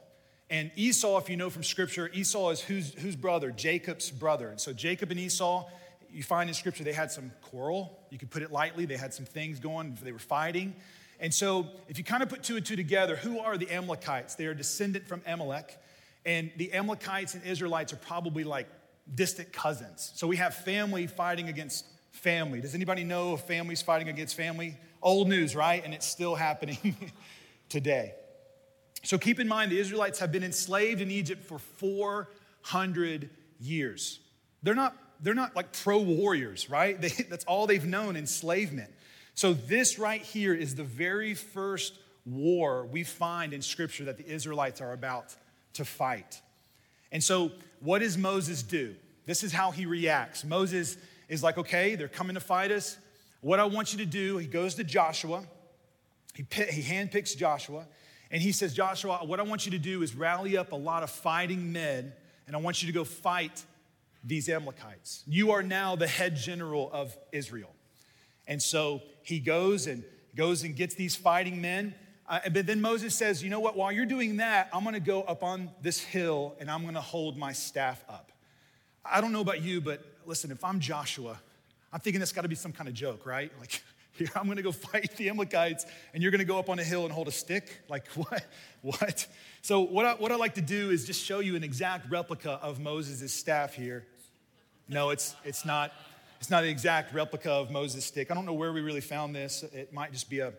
And 0.50 0.72
Esau, 0.76 1.18
if 1.18 1.30
you 1.30 1.38
know 1.38 1.50
from 1.50 1.64
scripture, 1.64 2.10
Esau 2.14 2.50
is 2.52 2.62
whose, 2.62 2.94
whose 2.94 3.16
brother? 3.16 3.52
Jacob's 3.52 4.12
brother. 4.12 4.50
And 4.50 4.60
so 4.60 4.74
Jacob 4.74 5.12
and 5.12 5.20
Esau, 5.20 5.68
you 6.12 6.24
find 6.24 6.50
in 6.50 6.54
scripture, 6.54 6.84
they 6.84 6.94
had 6.94 7.12
some 7.12 7.32
quarrel. 7.42 8.00
You 8.12 8.18
could 8.20 8.30
put 8.30 8.44
it 8.44 8.52
lightly. 8.52 8.86
They 8.86 8.98
had 8.98 9.14
some 9.14 9.26
things 9.26 9.60
going, 9.60 9.98
they 10.04 10.12
were 10.12 10.20
fighting. 10.20 10.76
And 11.20 11.34
so, 11.34 11.68
if 11.88 11.98
you 11.98 12.04
kind 12.04 12.22
of 12.22 12.30
put 12.30 12.44
two 12.44 12.58
and 12.58 12.66
two 12.66 12.76
together, 12.76 13.16
who 13.16 13.40
are 13.40 13.58
the 13.58 13.72
Amalekites? 13.72 14.36
They 14.36 14.46
are 14.48 14.54
descendant 14.54 15.08
from 15.08 15.22
Amalek. 15.26 15.78
And 16.26 16.52
the 16.58 16.74
Amalekites 16.74 17.36
and 17.36 17.44
Israelites 17.46 17.94
are 17.94 17.98
probably 17.98 18.44
like 18.44 18.68
distant 19.14 19.54
cousins. 19.54 20.12
So 20.16 20.28
we 20.28 20.38
have 20.38 20.56
family 20.56 21.08
fighting 21.08 21.48
against 21.48 21.86
family. 22.12 22.62
Does 22.62 22.76
anybody 22.76 23.04
know 23.04 23.34
of 23.34 23.42
families 23.42 23.82
fighting 23.82 24.10
against 24.10 24.36
family? 24.36 24.78
Old 25.02 25.30
news, 25.30 25.56
right? 25.56 25.84
And 25.84 25.94
it's 25.94 26.06
still 26.06 26.36
happening 26.36 26.96
today. 27.70 28.14
So 29.04 29.18
keep 29.18 29.40
in 29.40 29.48
mind, 29.48 29.72
the 29.72 29.80
Israelites 29.80 30.20
have 30.20 30.32
been 30.32 30.44
enslaved 30.44 31.02
in 31.02 31.12
Egypt 31.12 31.44
for 31.44 31.60
400 31.60 33.30
years. 33.60 34.20
They're 34.64 34.76
not 34.76 34.96
they're 35.22 35.34
not 35.34 35.56
like 35.56 35.72
pro 35.72 36.00
warriors, 36.00 36.70
right? 36.70 37.00
They, 37.02 37.10
that's 37.30 37.46
all 37.46 37.68
they've 37.68 37.86
known, 37.86 38.16
enslavement. 38.16 38.92
So 39.34 39.54
this 39.54 39.98
right 40.00 40.22
here 40.22 40.54
is 40.54 40.76
the 40.76 40.84
very 40.84 41.34
first 41.34 41.98
war 42.26 42.86
we 42.86 43.04
find 43.04 43.54
in 43.54 43.62
scripture 43.62 44.06
that 44.06 44.18
the 44.18 44.28
Israelites 44.28 44.82
are 44.82 44.94
about 44.94 45.36
to 45.74 45.86
fight. 45.86 46.42
And 47.12 47.24
so 47.24 47.52
what 47.80 48.00
does 48.00 48.18
Moses 48.18 48.64
do? 48.64 48.96
This 49.26 49.44
is 49.44 49.52
how 49.52 49.72
he 49.72 49.86
reacts. 49.86 50.44
Moses 50.44 50.98
is 51.30 51.44
like, 51.44 51.58
okay, 51.58 51.96
they're 51.96 52.08
coming 52.08 52.36
to 52.36 52.40
fight 52.40 52.72
us. 52.72 52.98
What 53.46 53.60
I 53.60 53.66
want 53.66 53.94
you 53.94 54.00
to 54.00 54.08
do, 54.08 54.40
he 54.40 54.48
goes 54.48 54.74
to 54.74 54.84
Joshua. 54.84 55.44
He, 56.34 56.44
he 56.52 56.82
handpicks 56.82 57.38
Joshua 57.38 57.86
and 58.32 58.42
he 58.42 58.52
says, 58.52 58.74
Joshua, 58.74 59.20
what 59.24 59.40
I 59.40 59.44
want 59.44 59.68
you 59.68 59.72
to 59.74 59.78
do 59.78 60.02
is 60.02 60.16
rally 60.16 60.58
up 60.58 60.72
a 60.72 60.76
lot 60.76 61.04
of 61.04 61.12
fighting 61.12 61.72
men 61.72 62.12
and 62.48 62.56
I 62.56 62.60
want 62.60 62.82
you 62.82 62.88
to 62.88 62.92
go 62.92 63.04
fight 63.04 63.64
these 64.24 64.50
Amalekites. 64.50 65.24
You 65.28 65.52
are 65.52 65.62
now 65.62 65.96
the 65.96 66.08
head 66.08 66.36
general 66.36 66.90
of 66.92 67.16
Israel. 67.32 67.70
And 68.48 68.60
so 68.60 69.04
he 69.22 69.38
goes 69.38 69.86
and 69.86 70.04
goes 70.36 70.64
and 70.64 70.76
gets 70.76 70.96
these 70.96 71.16
fighting 71.16 71.62
men. 71.62 71.94
Uh, 72.28 72.40
but 72.52 72.66
then 72.66 72.82
Moses 72.82 73.14
says, 73.14 73.44
You 73.44 73.52
know 73.52 73.60
what? 73.60 73.78
While 73.78 73.92
you're 73.92 74.08
doing 74.08 74.38
that, 74.38 74.70
I'm 74.74 74.82
going 74.82 74.96
to 74.96 75.00
go 75.00 75.22
up 75.22 75.44
on 75.44 75.70
this 75.84 76.00
hill 76.00 76.56
and 76.60 76.72
I'm 76.72 76.82
going 76.82 76.96
to 76.96 77.00
hold 77.00 77.38
my 77.38 77.54
staff 77.54 78.04
up. 78.10 78.32
I 79.06 79.22
don't 79.22 79.32
know 79.32 79.42
about 79.42 79.62
you, 79.62 79.82
but 79.82 80.04
listen, 80.26 80.50
if 80.50 80.64
I'm 80.64 80.80
Joshua, 80.80 81.40
I'm 81.94 82.00
thinking 82.00 82.20
that's 82.20 82.32
got 82.32 82.42
to 82.42 82.48
be 82.48 82.56
some 82.56 82.72
kind 82.72 82.88
of 82.88 82.96
joke, 82.96 83.26
right? 83.26 83.52
Like, 83.60 83.82
here, 84.12 84.30
I'm 84.36 84.46
going 84.46 84.58
to 84.58 84.64
go 84.64 84.72
fight 84.72 85.16
the 85.18 85.30
Amalekites 85.30 85.86
and 86.14 86.22
you're 86.22 86.32
going 86.32 86.40
to 86.40 86.46
go 86.46 86.60
up 86.60 86.70
on 86.70 86.80
a 86.80 86.84
hill 86.84 87.04
and 87.04 87.12
hold 87.12 87.28
a 87.28 87.32
stick? 87.32 87.82
Like, 87.90 88.08
what? 88.16 88.46
What? 88.82 89.28
So, 89.62 89.82
what 89.82 90.06
I, 90.06 90.14
what 90.14 90.32
I 90.32 90.36
like 90.36 90.56
to 90.56 90.62
do 90.62 90.90
is 90.90 91.06
just 91.06 91.24
show 91.24 91.40
you 91.40 91.56
an 91.56 91.64
exact 91.64 92.10
replica 92.10 92.60
of 92.62 92.80
Moses' 92.80 93.34
staff 93.34 93.74
here. 93.74 94.06
No, 94.88 95.10
it's, 95.10 95.36
it's 95.44 95.66
not. 95.66 95.92
It's 96.40 96.50
not 96.52 96.64
an 96.64 96.70
exact 96.70 97.14
replica 97.14 97.50
of 97.50 97.72
Moses' 97.72 98.06
stick. 98.06 98.30
I 98.30 98.36
don't 98.36 98.46
know 98.46 98.54
where 98.54 98.72
we 98.72 98.82
really 98.82 99.02
found 99.02 99.34
this. 99.34 99.64
It 99.64 99.94
might 99.94 100.12
just 100.12 100.30
be 100.30 100.40
a, 100.40 100.54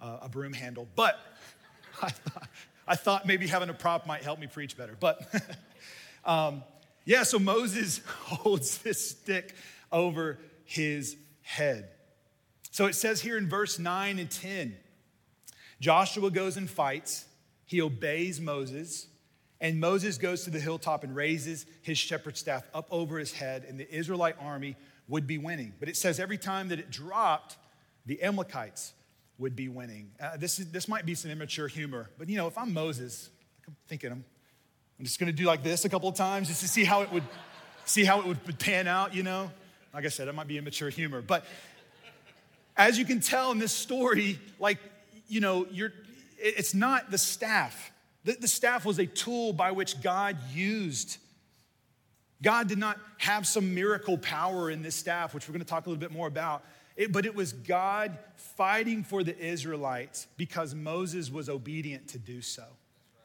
a 0.00 0.28
broom 0.28 0.52
handle. 0.52 0.88
But 0.94 1.18
I 2.02 2.10
thought, 2.10 2.48
I 2.88 2.96
thought 2.96 3.26
maybe 3.26 3.46
having 3.46 3.68
a 3.68 3.74
prop 3.74 4.06
might 4.06 4.22
help 4.22 4.38
me 4.38 4.46
preach 4.46 4.76
better. 4.76 4.96
But 4.98 5.20
um, 6.24 6.62
yeah, 7.04 7.22
so 7.22 7.38
Moses 7.38 8.00
holds 8.06 8.78
this 8.78 9.10
stick 9.10 9.54
over 9.92 10.38
his 10.66 11.16
head. 11.42 11.88
So 12.70 12.86
it 12.86 12.94
says 12.94 13.22
here 13.22 13.38
in 13.38 13.48
verse 13.48 13.78
9 13.78 14.18
and 14.18 14.30
10 14.30 14.76
Joshua 15.80 16.30
goes 16.30 16.56
and 16.56 16.68
fights, 16.68 17.26
he 17.66 17.80
obeys 17.80 18.40
Moses. 18.40 19.08
And 19.60 19.80
Moses 19.80 20.18
goes 20.18 20.44
to 20.44 20.50
the 20.50 20.60
hilltop 20.60 21.02
and 21.02 21.16
raises 21.16 21.64
his 21.82 21.96
shepherd 21.96 22.36
staff 22.36 22.68
up 22.74 22.86
over 22.90 23.18
his 23.18 23.32
head, 23.32 23.64
and 23.66 23.80
the 23.80 23.90
Israelite 23.94 24.36
army 24.40 24.76
would 25.08 25.26
be 25.26 25.38
winning. 25.38 25.72
But 25.80 25.88
it 25.88 25.96
says 25.96 26.20
every 26.20 26.36
time 26.36 26.68
that 26.68 26.78
it 26.78 26.90
dropped, 26.90 27.56
the 28.04 28.22
Amalekites 28.22 28.92
would 29.38 29.56
be 29.56 29.68
winning. 29.68 30.10
Uh, 30.20 30.36
this, 30.36 30.58
is, 30.58 30.70
this 30.70 30.88
might 30.88 31.06
be 31.06 31.14
some 31.14 31.30
immature 31.30 31.68
humor, 31.68 32.10
but 32.18 32.28
you 32.28 32.36
know, 32.36 32.46
if 32.46 32.58
I'm 32.58 32.72
Moses, 32.72 33.30
I'm 33.66 33.76
thinking 33.88 34.12
I'm, 34.12 34.24
I'm 34.98 35.04
just 35.04 35.18
gonna 35.18 35.32
do 35.32 35.44
like 35.44 35.62
this 35.62 35.84
a 35.84 35.88
couple 35.88 36.08
of 36.08 36.14
times 36.14 36.48
just 36.48 36.60
to 36.60 36.68
see 36.68 36.84
how 36.84 37.02
it 37.02 37.12
would 37.12 37.24
see 37.84 38.04
how 38.04 38.20
it 38.20 38.26
would 38.26 38.58
pan 38.58 38.88
out, 38.88 39.14
you 39.14 39.22
know. 39.22 39.50
Like 39.94 40.04
I 40.04 40.08
said, 40.08 40.28
it 40.28 40.34
might 40.34 40.48
be 40.48 40.58
immature 40.58 40.90
humor. 40.90 41.22
But 41.22 41.44
as 42.76 42.98
you 42.98 43.04
can 43.04 43.20
tell 43.20 43.52
in 43.52 43.58
this 43.58 43.72
story, 43.72 44.38
like, 44.58 44.78
you 45.28 45.40
know, 45.40 45.66
you're 45.70 45.92
it's 46.38 46.74
not 46.74 47.10
the 47.10 47.18
staff. 47.18 47.92
The, 48.24 48.32
the 48.32 48.48
staff 48.48 48.84
was 48.84 48.98
a 48.98 49.06
tool 49.06 49.52
by 49.52 49.72
which 49.72 50.02
God 50.02 50.36
used 50.52 51.16
God 52.42 52.68
did 52.68 52.78
not 52.78 52.98
have 53.18 53.46
some 53.46 53.74
miracle 53.74 54.18
power 54.18 54.70
in 54.70 54.82
this 54.82 54.94
staff, 54.94 55.34
which 55.34 55.48
we're 55.48 55.52
going 55.52 55.64
to 55.64 55.68
talk 55.68 55.86
a 55.86 55.88
little 55.88 56.00
bit 56.00 56.12
more 56.12 56.26
about. 56.26 56.64
It, 56.96 57.12
but 57.12 57.26
it 57.26 57.34
was 57.34 57.52
God 57.52 58.18
fighting 58.36 59.04
for 59.04 59.22
the 59.22 59.36
Israelites 59.38 60.26
because 60.36 60.74
Moses 60.74 61.30
was 61.30 61.48
obedient 61.48 62.08
to 62.08 62.18
do 62.18 62.42
so. 62.42 62.64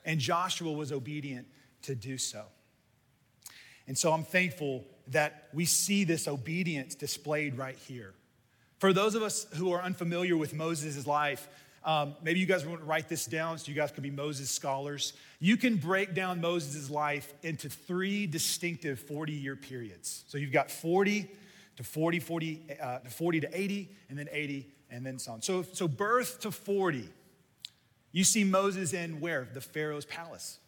And 0.06 0.20
Joshua 0.20 0.72
was 0.72 0.91
obedient 0.91 1.48
to 1.84 1.96
do 1.96 2.18
so. 2.18 2.46
And 3.88 3.98
so 3.98 4.12
I'm 4.14 4.24
thankful 4.24 4.86
that 5.08 5.50
we 5.54 5.66
see 5.66 6.04
this 6.04 6.28
obedience 6.28 6.96
displayed 6.96 7.58
right 7.58 7.78
here. 7.88 8.14
For 8.80 8.94
those 8.94 9.16
of 9.16 9.24
us 9.24 9.46
who 9.56 9.72
are 9.74 9.82
unfamiliar 9.82 10.38
with 10.38 10.54
Moses' 10.54 11.06
life, 11.06 11.48
um, 11.84 12.16
maybe 12.22 12.40
you 12.40 12.46
guys 12.46 12.66
want 12.66 12.80
to 12.80 12.86
write 12.86 13.10
this 13.10 13.26
down 13.26 13.58
so 13.58 13.70
you 13.70 13.76
guys 13.76 13.92
can 13.92 14.04
be 14.04 14.12
Moses 14.12 14.50
scholars. 14.50 15.14
You 15.40 15.58
can 15.58 15.78
break 15.78 16.14
down 16.14 16.40
Moses' 16.42 16.90
life 16.90 17.34
into 17.42 17.70
three 17.70 18.28
distinctive 18.28 19.00
40 19.00 19.34
year 19.34 19.56
periods. 19.56 20.24
So 20.28 20.38
you've 20.38 20.52
got 20.52 20.70
40 20.70 21.30
to 21.78 21.84
40, 21.84 22.20
40, 22.20 22.62
uh, 22.82 23.00
to 23.00 23.10
40 23.10 23.40
to 23.42 23.60
80, 23.60 23.90
and 24.10 24.20
then 24.20 24.30
80, 24.32 24.68
and 24.92 25.06
then 25.06 25.18
so 25.18 25.34
on. 25.34 25.42
So, 25.42 25.64
so 25.64 25.88
birth 25.88 26.40
to 26.42 26.52
40, 26.52 27.10
you 28.12 28.24
see 28.24 28.44
Moses 28.44 28.94
in 28.94 29.20
where? 29.20 29.48
The 29.52 29.62
Pharaoh's 29.62 30.06
palace. 30.06 30.60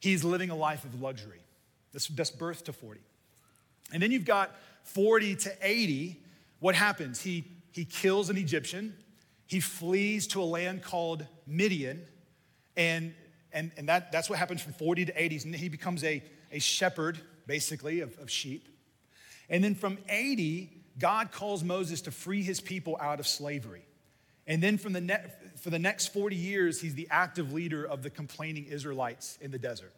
He's 0.00 0.24
living 0.24 0.50
a 0.50 0.56
life 0.56 0.84
of 0.84 1.00
luxury. 1.00 1.39
That's, 1.92 2.08
that's 2.08 2.30
birth 2.30 2.64
to 2.64 2.72
40. 2.72 3.00
And 3.92 4.02
then 4.02 4.12
you've 4.12 4.24
got 4.24 4.54
40 4.84 5.36
to 5.36 5.52
80. 5.62 6.20
What 6.60 6.74
happens? 6.74 7.20
He, 7.20 7.44
he 7.72 7.84
kills 7.84 8.30
an 8.30 8.36
Egyptian 8.36 8.94
he 9.50 9.58
flees 9.58 10.28
to 10.28 10.40
a 10.40 10.44
land 10.44 10.84
called 10.84 11.26
Midian, 11.44 12.06
and, 12.76 13.12
and, 13.52 13.72
and 13.76 13.88
that, 13.88 14.12
that's 14.12 14.30
what 14.30 14.38
happens 14.38 14.62
from 14.62 14.74
40 14.74 15.06
to 15.06 15.20
80. 15.20 15.40
And 15.42 15.56
he 15.56 15.68
becomes 15.68 16.04
a, 16.04 16.22
a 16.52 16.60
shepherd, 16.60 17.18
basically, 17.48 17.98
of, 17.98 18.16
of 18.20 18.30
sheep. 18.30 18.68
And 19.48 19.64
then 19.64 19.74
from 19.74 19.98
80, 20.08 20.70
God 21.00 21.32
calls 21.32 21.64
Moses 21.64 22.00
to 22.02 22.12
free 22.12 22.44
his 22.44 22.60
people 22.60 22.96
out 23.00 23.18
of 23.18 23.26
slavery. 23.26 23.82
And 24.46 24.62
then 24.62 24.78
from 24.78 24.92
the 24.92 25.00
ne- 25.00 25.24
for 25.60 25.70
the 25.70 25.80
next 25.80 26.12
40 26.12 26.36
years, 26.36 26.80
he's 26.80 26.94
the 26.94 27.08
active 27.10 27.52
leader 27.52 27.84
of 27.84 28.04
the 28.04 28.10
complaining 28.10 28.66
Israelites 28.66 29.36
in 29.40 29.50
the 29.50 29.58
desert. 29.58 29.92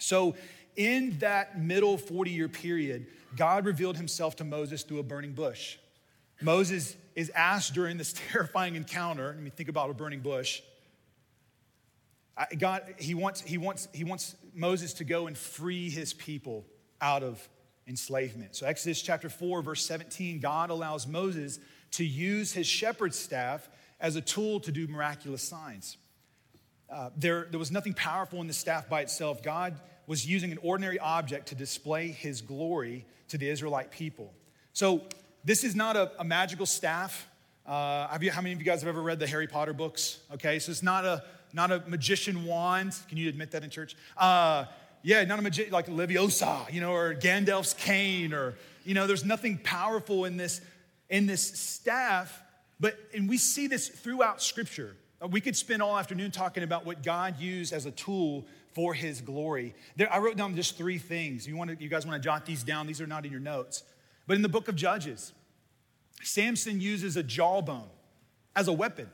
So, 0.00 0.34
in 0.78 1.18
that 1.18 1.60
middle 1.60 1.98
40 1.98 2.30
year 2.30 2.48
period, 2.48 3.08
God 3.36 3.66
revealed 3.66 3.98
himself 3.98 4.36
to 4.36 4.44
Moses 4.44 4.82
through 4.84 5.00
a 5.00 5.02
burning 5.02 5.32
bush. 5.32 5.76
Moses 6.40 6.96
is 7.14 7.30
asked 7.34 7.74
during 7.74 7.98
this 7.98 8.14
terrifying 8.30 8.76
encounter, 8.76 9.34
I 9.36 9.40
mean, 9.40 9.50
think 9.50 9.68
about 9.68 9.90
a 9.90 9.94
burning 9.94 10.20
bush. 10.20 10.62
God, 12.56 12.94
he 12.98 13.14
wants, 13.14 13.40
he, 13.40 13.58
wants, 13.58 13.88
he 13.92 14.04
wants 14.04 14.36
Moses 14.54 14.92
to 14.94 15.04
go 15.04 15.26
and 15.26 15.36
free 15.36 15.90
his 15.90 16.14
people 16.14 16.64
out 17.00 17.24
of 17.24 17.48
enslavement. 17.88 18.54
So, 18.54 18.64
Exodus 18.64 19.02
chapter 19.02 19.28
4, 19.28 19.60
verse 19.60 19.84
17, 19.84 20.38
God 20.38 20.70
allows 20.70 21.08
Moses 21.08 21.58
to 21.92 22.04
use 22.04 22.52
his 22.52 22.68
shepherd's 22.68 23.18
staff 23.18 23.68
as 23.98 24.14
a 24.14 24.20
tool 24.20 24.60
to 24.60 24.70
do 24.70 24.86
miraculous 24.86 25.42
signs. 25.42 25.96
Uh, 26.88 27.10
there, 27.16 27.48
there 27.50 27.58
was 27.58 27.72
nothing 27.72 27.92
powerful 27.92 28.40
in 28.40 28.46
the 28.46 28.52
staff 28.52 28.88
by 28.88 29.00
itself. 29.00 29.42
God 29.42 29.80
was 30.08 30.26
using 30.26 30.50
an 30.50 30.58
ordinary 30.62 30.98
object 30.98 31.48
to 31.48 31.54
display 31.54 32.08
his 32.08 32.40
glory 32.40 33.04
to 33.28 33.38
the 33.38 33.48
Israelite 33.48 33.92
people. 33.92 34.32
So, 34.72 35.02
this 35.44 35.62
is 35.62 35.76
not 35.76 35.96
a, 35.96 36.10
a 36.18 36.24
magical 36.24 36.66
staff. 36.66 37.28
Uh, 37.64 38.18
you, 38.20 38.30
how 38.30 38.40
many 38.40 38.54
of 38.54 38.58
you 38.58 38.64
guys 38.64 38.80
have 38.80 38.88
ever 38.88 39.02
read 39.02 39.20
the 39.20 39.26
Harry 39.26 39.46
Potter 39.46 39.72
books? 39.72 40.18
Okay, 40.34 40.58
so 40.58 40.72
it's 40.72 40.82
not 40.82 41.04
a 41.04 41.22
not 41.52 41.70
a 41.70 41.82
magician 41.86 42.44
wand. 42.44 42.94
Can 43.08 43.18
you 43.18 43.28
admit 43.28 43.52
that 43.52 43.62
in 43.62 43.70
church? 43.70 43.94
Uh, 44.16 44.64
yeah, 45.02 45.24
not 45.24 45.38
a 45.38 45.42
magician 45.42 45.72
like 45.72 45.86
Leviosa, 45.86 46.72
you 46.72 46.80
know, 46.80 46.92
or 46.92 47.14
Gandalf's 47.14 47.74
cane, 47.74 48.32
or 48.32 48.54
you 48.84 48.94
know, 48.94 49.06
there's 49.06 49.24
nothing 49.24 49.58
powerful 49.58 50.24
in 50.24 50.36
this 50.36 50.60
in 51.08 51.26
this 51.26 51.42
staff. 51.42 52.42
But 52.80 52.98
and 53.14 53.28
we 53.28 53.36
see 53.36 53.66
this 53.66 53.88
throughout 53.88 54.42
Scripture. 54.42 54.96
Uh, 55.22 55.28
we 55.28 55.40
could 55.40 55.56
spend 55.56 55.82
all 55.82 55.96
afternoon 55.98 56.30
talking 56.30 56.62
about 56.62 56.86
what 56.86 57.02
God 57.02 57.38
used 57.38 57.72
as 57.72 57.86
a 57.86 57.90
tool 57.90 58.46
for 58.74 58.94
His 58.94 59.20
glory. 59.20 59.74
There, 59.96 60.12
I 60.12 60.18
wrote 60.18 60.36
down 60.36 60.54
just 60.54 60.76
three 60.76 60.98
things. 60.98 61.46
You 61.46 61.56
want 61.56 61.70
to, 61.70 61.82
you 61.82 61.88
guys 61.88 62.06
want 62.06 62.20
to 62.20 62.26
jot 62.26 62.46
these 62.46 62.62
down? 62.62 62.86
These 62.86 63.00
are 63.00 63.06
not 63.06 63.24
in 63.24 63.32
your 63.32 63.40
notes. 63.40 63.82
But 64.26 64.36
in 64.36 64.42
the 64.42 64.48
book 64.48 64.68
of 64.68 64.76
Judges, 64.76 65.32
Samson 66.22 66.80
uses 66.80 67.16
a 67.16 67.22
jawbone 67.22 67.88
as 68.54 68.68
a 68.68 68.72
weapon. 68.72 69.08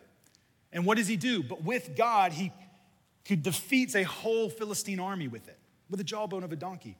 And 0.73 0.85
what 0.85 0.97
does 0.99 1.07
he 1.07 1.17
do? 1.17 1.43
But 1.43 1.63
with 1.63 1.97
God, 1.97 2.33
he 2.33 2.53
defeats 3.25 3.95
a 3.95 4.03
whole 4.03 4.51
Philistine 4.51 5.01
army 5.01 5.29
with 5.29 5.47
it, 5.49 5.59
with 5.89 6.01
a 6.01 6.05
jawbone 6.05 6.43
of 6.43 6.53
a 6.53 6.57
donkey. 6.57 6.97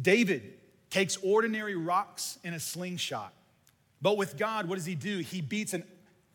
David 0.00 0.54
takes 0.90 1.16
ordinary 1.18 1.76
rocks 1.76 2.38
in 2.42 2.54
a 2.54 2.60
slingshot. 2.60 3.32
But 4.00 4.16
with 4.16 4.36
God, 4.36 4.68
what 4.68 4.74
does 4.74 4.84
he 4.84 4.94
do? 4.94 5.18
He 5.18 5.40
beats 5.40 5.74
an 5.74 5.84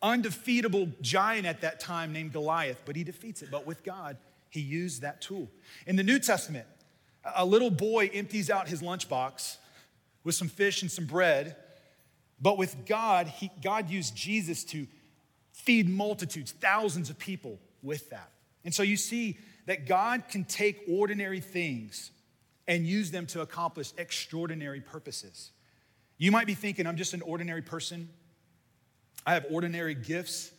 undefeatable 0.00 0.88
giant 1.02 1.46
at 1.46 1.60
that 1.60 1.80
time 1.80 2.12
named 2.12 2.32
Goliath, 2.32 2.80
but 2.86 2.96
he 2.96 3.04
defeats 3.04 3.42
it. 3.42 3.50
But 3.50 3.66
with 3.66 3.84
God, 3.84 4.16
he 4.50 4.60
used 4.60 5.02
that 5.02 5.20
tool. 5.20 5.50
In 5.86 5.96
the 5.96 6.02
New 6.02 6.18
Testament, 6.18 6.66
a 7.36 7.44
little 7.44 7.70
boy 7.70 8.10
empties 8.12 8.50
out 8.50 8.68
his 8.68 8.82
lunchbox 8.82 9.56
with 10.24 10.34
some 10.34 10.48
fish 10.48 10.82
and 10.82 10.90
some 10.90 11.06
bread. 11.06 11.56
But 12.40 12.58
with 12.58 12.86
God, 12.86 13.26
he, 13.26 13.50
God 13.62 13.90
used 13.90 14.14
Jesus 14.14 14.64
to 14.64 14.86
feed 15.52 15.88
multitudes, 15.88 16.52
thousands 16.52 17.10
of 17.10 17.18
people 17.18 17.58
with 17.82 18.10
that. 18.10 18.30
And 18.64 18.74
so 18.74 18.82
you 18.82 18.96
see 18.96 19.38
that 19.66 19.86
God 19.86 20.24
can 20.28 20.44
take 20.44 20.82
ordinary 20.88 21.40
things 21.40 22.10
and 22.66 22.86
use 22.86 23.10
them 23.10 23.26
to 23.26 23.40
accomplish 23.40 23.92
extraordinary 23.96 24.80
purposes. 24.80 25.50
You 26.18 26.30
might 26.32 26.46
be 26.46 26.54
thinking, 26.54 26.86
I'm 26.86 26.96
just 26.96 27.14
an 27.14 27.22
ordinary 27.22 27.62
person. 27.62 28.08
I 29.26 29.34
have 29.34 29.46
ordinary 29.50 29.94
gifts, 29.94 30.52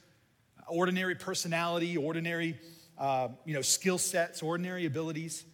ordinary 0.67 1.15
personality, 1.15 1.97
ordinary 1.97 2.59
uh, 2.99 3.29
you 3.45 3.53
know, 3.53 3.61
skill 3.61 3.97
sets, 3.97 4.43
ordinary 4.43 4.85
abilities. 4.85 5.45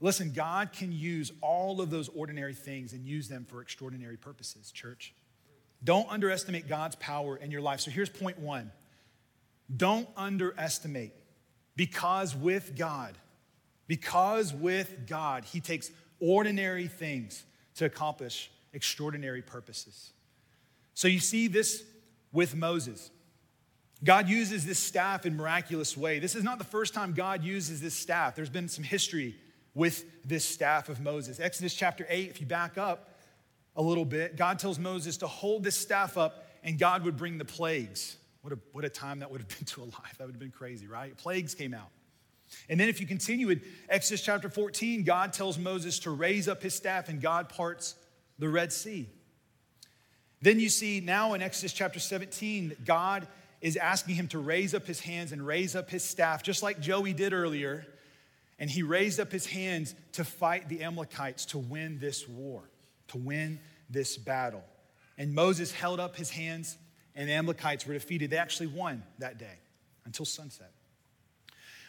Listen, 0.00 0.32
God 0.32 0.72
can 0.72 0.92
use 0.92 1.30
all 1.40 1.80
of 1.80 1.90
those 1.90 2.08
ordinary 2.08 2.54
things 2.54 2.92
and 2.92 3.06
use 3.06 3.28
them 3.28 3.46
for 3.48 3.62
extraordinary 3.62 4.16
purposes, 4.16 4.70
church. 4.70 5.14
Don't 5.84 6.10
underestimate 6.10 6.68
God's 6.68 6.96
power 6.96 7.36
in 7.36 7.50
your 7.50 7.60
life. 7.60 7.80
So 7.80 7.90
here's 7.90 8.08
point 8.08 8.38
one 8.38 8.72
don't 9.74 10.08
underestimate, 10.16 11.12
because 11.76 12.34
with 12.34 12.76
God, 12.76 13.16
because 13.86 14.52
with 14.52 15.06
God, 15.06 15.44
He 15.44 15.60
takes 15.60 15.90
ordinary 16.18 16.88
things 16.88 17.44
to 17.76 17.84
accomplish 17.84 18.50
extraordinary 18.72 19.42
purposes. 19.42 20.12
So 20.94 21.08
you 21.08 21.20
see 21.20 21.46
this 21.46 21.84
with 22.32 22.54
Moses. 22.54 23.10
God 24.02 24.28
uses 24.28 24.64
this 24.64 24.78
staff 24.78 25.26
in 25.26 25.36
miraculous 25.36 25.96
way. 25.96 26.18
This 26.18 26.34
is 26.34 26.42
not 26.42 26.58
the 26.58 26.64
first 26.64 26.94
time 26.94 27.12
God 27.12 27.44
uses 27.44 27.80
this 27.80 27.94
staff. 27.94 28.34
There's 28.34 28.48
been 28.48 28.68
some 28.68 28.84
history 28.84 29.36
with 29.74 30.04
this 30.24 30.44
staff 30.44 30.88
of 30.88 31.00
Moses. 31.00 31.38
Exodus 31.38 31.74
chapter 31.74 32.06
8, 32.08 32.30
if 32.30 32.40
you 32.40 32.46
back 32.46 32.78
up 32.78 33.18
a 33.76 33.82
little 33.82 34.04
bit, 34.04 34.36
God 34.36 34.58
tells 34.58 34.78
Moses 34.78 35.18
to 35.18 35.26
hold 35.26 35.62
this 35.62 35.76
staff 35.76 36.16
up 36.16 36.46
and 36.64 36.78
God 36.78 37.04
would 37.04 37.16
bring 37.16 37.38
the 37.38 37.44
plagues. 37.44 38.16
What 38.42 38.54
a, 38.54 38.58
what 38.72 38.84
a 38.84 38.88
time 38.88 39.20
that 39.20 39.30
would 39.30 39.42
have 39.42 39.48
been 39.58 39.66
to 39.66 39.82
a 39.82 39.84
life. 39.84 40.16
That 40.18 40.26
would 40.26 40.34
have 40.34 40.40
been 40.40 40.50
crazy, 40.50 40.86
right? 40.86 41.16
Plagues 41.16 41.54
came 41.54 41.74
out. 41.74 41.88
And 42.68 42.80
then 42.80 42.88
if 42.88 43.00
you 43.00 43.06
continue 43.06 43.50
in 43.50 43.60
Exodus 43.88 44.22
chapter 44.22 44.48
14, 44.48 45.04
God 45.04 45.32
tells 45.32 45.56
Moses 45.58 46.00
to 46.00 46.10
raise 46.10 46.48
up 46.48 46.62
his 46.62 46.74
staff 46.74 47.08
and 47.08 47.20
God 47.20 47.48
parts 47.48 47.94
the 48.38 48.48
Red 48.48 48.72
Sea. 48.72 49.08
Then 50.42 50.58
you 50.58 50.68
see 50.68 51.00
now 51.00 51.34
in 51.34 51.42
Exodus 51.42 51.72
chapter 51.72 52.00
17 52.00 52.70
that 52.70 52.84
God 52.84 53.28
is 53.60 53.76
asking 53.76 54.14
him 54.14 54.28
to 54.28 54.38
raise 54.38 54.74
up 54.74 54.86
his 54.86 55.00
hands 55.00 55.32
and 55.32 55.46
raise 55.46 55.76
up 55.76 55.90
his 55.90 56.02
staff, 56.02 56.42
just 56.42 56.62
like 56.62 56.80
Joey 56.80 57.12
did 57.12 57.32
earlier. 57.32 57.86
And 58.58 58.70
he 58.70 58.82
raised 58.82 59.20
up 59.20 59.32
his 59.32 59.46
hands 59.46 59.94
to 60.12 60.24
fight 60.24 60.68
the 60.68 60.82
Amalekites 60.82 61.46
to 61.46 61.58
win 61.58 61.98
this 61.98 62.28
war, 62.28 62.62
to 63.08 63.18
win 63.18 63.60
this 63.88 64.16
battle. 64.16 64.64
And 65.16 65.34
Moses 65.34 65.72
held 65.72 66.00
up 66.00 66.16
his 66.16 66.30
hands, 66.30 66.76
and 67.14 67.28
the 67.28 67.32
Amalekites 67.32 67.86
were 67.86 67.94
defeated. 67.94 68.30
They 68.30 68.36
actually 68.36 68.68
won 68.68 69.02
that 69.18 69.38
day 69.38 69.58
until 70.04 70.24
sunset. 70.24 70.72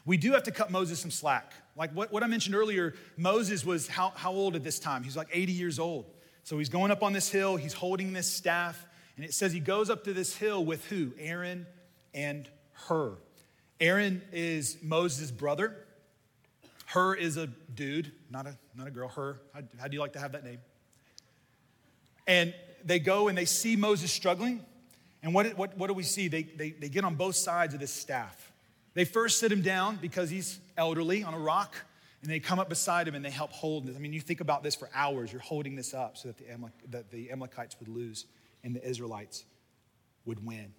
We 0.06 0.18
do 0.18 0.32
have 0.32 0.44
to 0.44 0.52
cut 0.52 0.72
Moses 0.72 1.00
some 1.00 1.12
slack. 1.12 1.54
Like 1.76 1.92
what, 1.92 2.12
what 2.12 2.24
I 2.24 2.28
mentioned 2.28 2.56
earlier, 2.56 2.96
Moses 3.18 3.66
was 3.66 3.88
how, 3.88 4.14
how 4.16 4.32
old 4.32 4.56
at 4.56 4.64
this 4.64 4.80
time? 4.80 5.04
He's 5.04 5.16
like 5.16 5.30
80 5.32 5.52
years 5.52 5.80
old. 5.80 6.06
So 6.44 6.58
he's 6.58 6.70
going 6.70 6.92
up 6.92 7.04
on 7.04 7.14
this 7.14 7.30
hill, 7.30 7.56
he's 7.56 7.74
holding 7.74 8.14
this 8.14 8.32
staff, 8.32 8.88
and 9.16 9.26
it 9.26 9.34
says 9.34 9.54
he 9.54 9.60
goes 9.60 9.90
up 9.90 10.04
to 10.06 10.14
this 10.14 10.36
hill 10.36 10.64
with 10.64 10.86
who? 10.86 11.12
Aaron 11.20 11.66
and 12.14 12.50
Hur. 12.88 13.14
Aaron 13.80 14.22
is 14.32 14.78
Moses' 14.82 15.32
brother. 15.32 15.76
Hur 16.86 17.16
is 17.16 17.38
a 17.38 17.48
dude, 17.48 18.12
not 18.30 18.48
a, 18.48 18.58
not 18.76 18.88
a 18.88 18.92
girl. 18.92 19.08
Hur. 19.08 19.40
How, 19.54 19.62
how 19.80 19.88
do 19.88 19.94
you 19.94 20.00
like 20.00 20.14
to 20.14 20.20
have 20.20 20.34
that 20.34 20.44
name? 20.44 20.60
And 22.28 22.54
they 22.84 23.00
go 23.00 23.28
and 23.28 23.38
they 23.38 23.46
see 23.46 23.76
Moses 23.76 24.12
struggling. 24.12 24.64
And 25.24 25.34
what, 25.34 25.58
what, 25.58 25.78
what 25.78 25.88
do 25.88 25.94
we 25.94 26.04
see? 26.04 26.28
They, 26.28 26.44
they, 26.44 26.72
they 26.72 26.90
get 26.90 27.04
on 27.04 27.16
both 27.16 27.36
sides 27.36 27.74
of 27.74 27.80
this 27.80 27.94
staff. 27.94 28.52
They 28.94 29.06
first 29.06 29.40
sit 29.40 29.52
him 29.52 29.62
down 29.62 29.98
because 30.02 30.30
he's 30.30 30.60
elderly 30.78 31.24
on 31.24 31.34
a 31.34 31.40
rock, 31.40 31.76
and 32.22 32.32
they 32.32 32.40
come 32.40 32.60
up 32.60 32.70
beside 32.70 33.08
him 33.08 33.16
and 33.16 33.24
they 33.24 33.30
help 33.30 33.52
hold 33.52 33.86
this. 33.86 33.96
I 33.96 34.00
mean, 34.00 34.14
you 34.14 34.20
think 34.20 34.42
about 34.42 34.64
this 34.64 34.76
for 34.76 34.90
hours. 34.94 35.32
You're 35.32 35.42
holding 35.42 35.76
this 35.76 35.94
up 35.94 36.18
so 36.18 36.30
that 36.30 36.38
the, 36.38 36.72
that 36.90 37.12
the 37.12 37.32
Amalekites 37.32 37.78
would 37.80 37.88
lose 37.88 38.26
and 38.64 38.76
the 38.76 38.88
Israelites 38.88 39.46
would 40.26 40.46
win. 40.46 40.74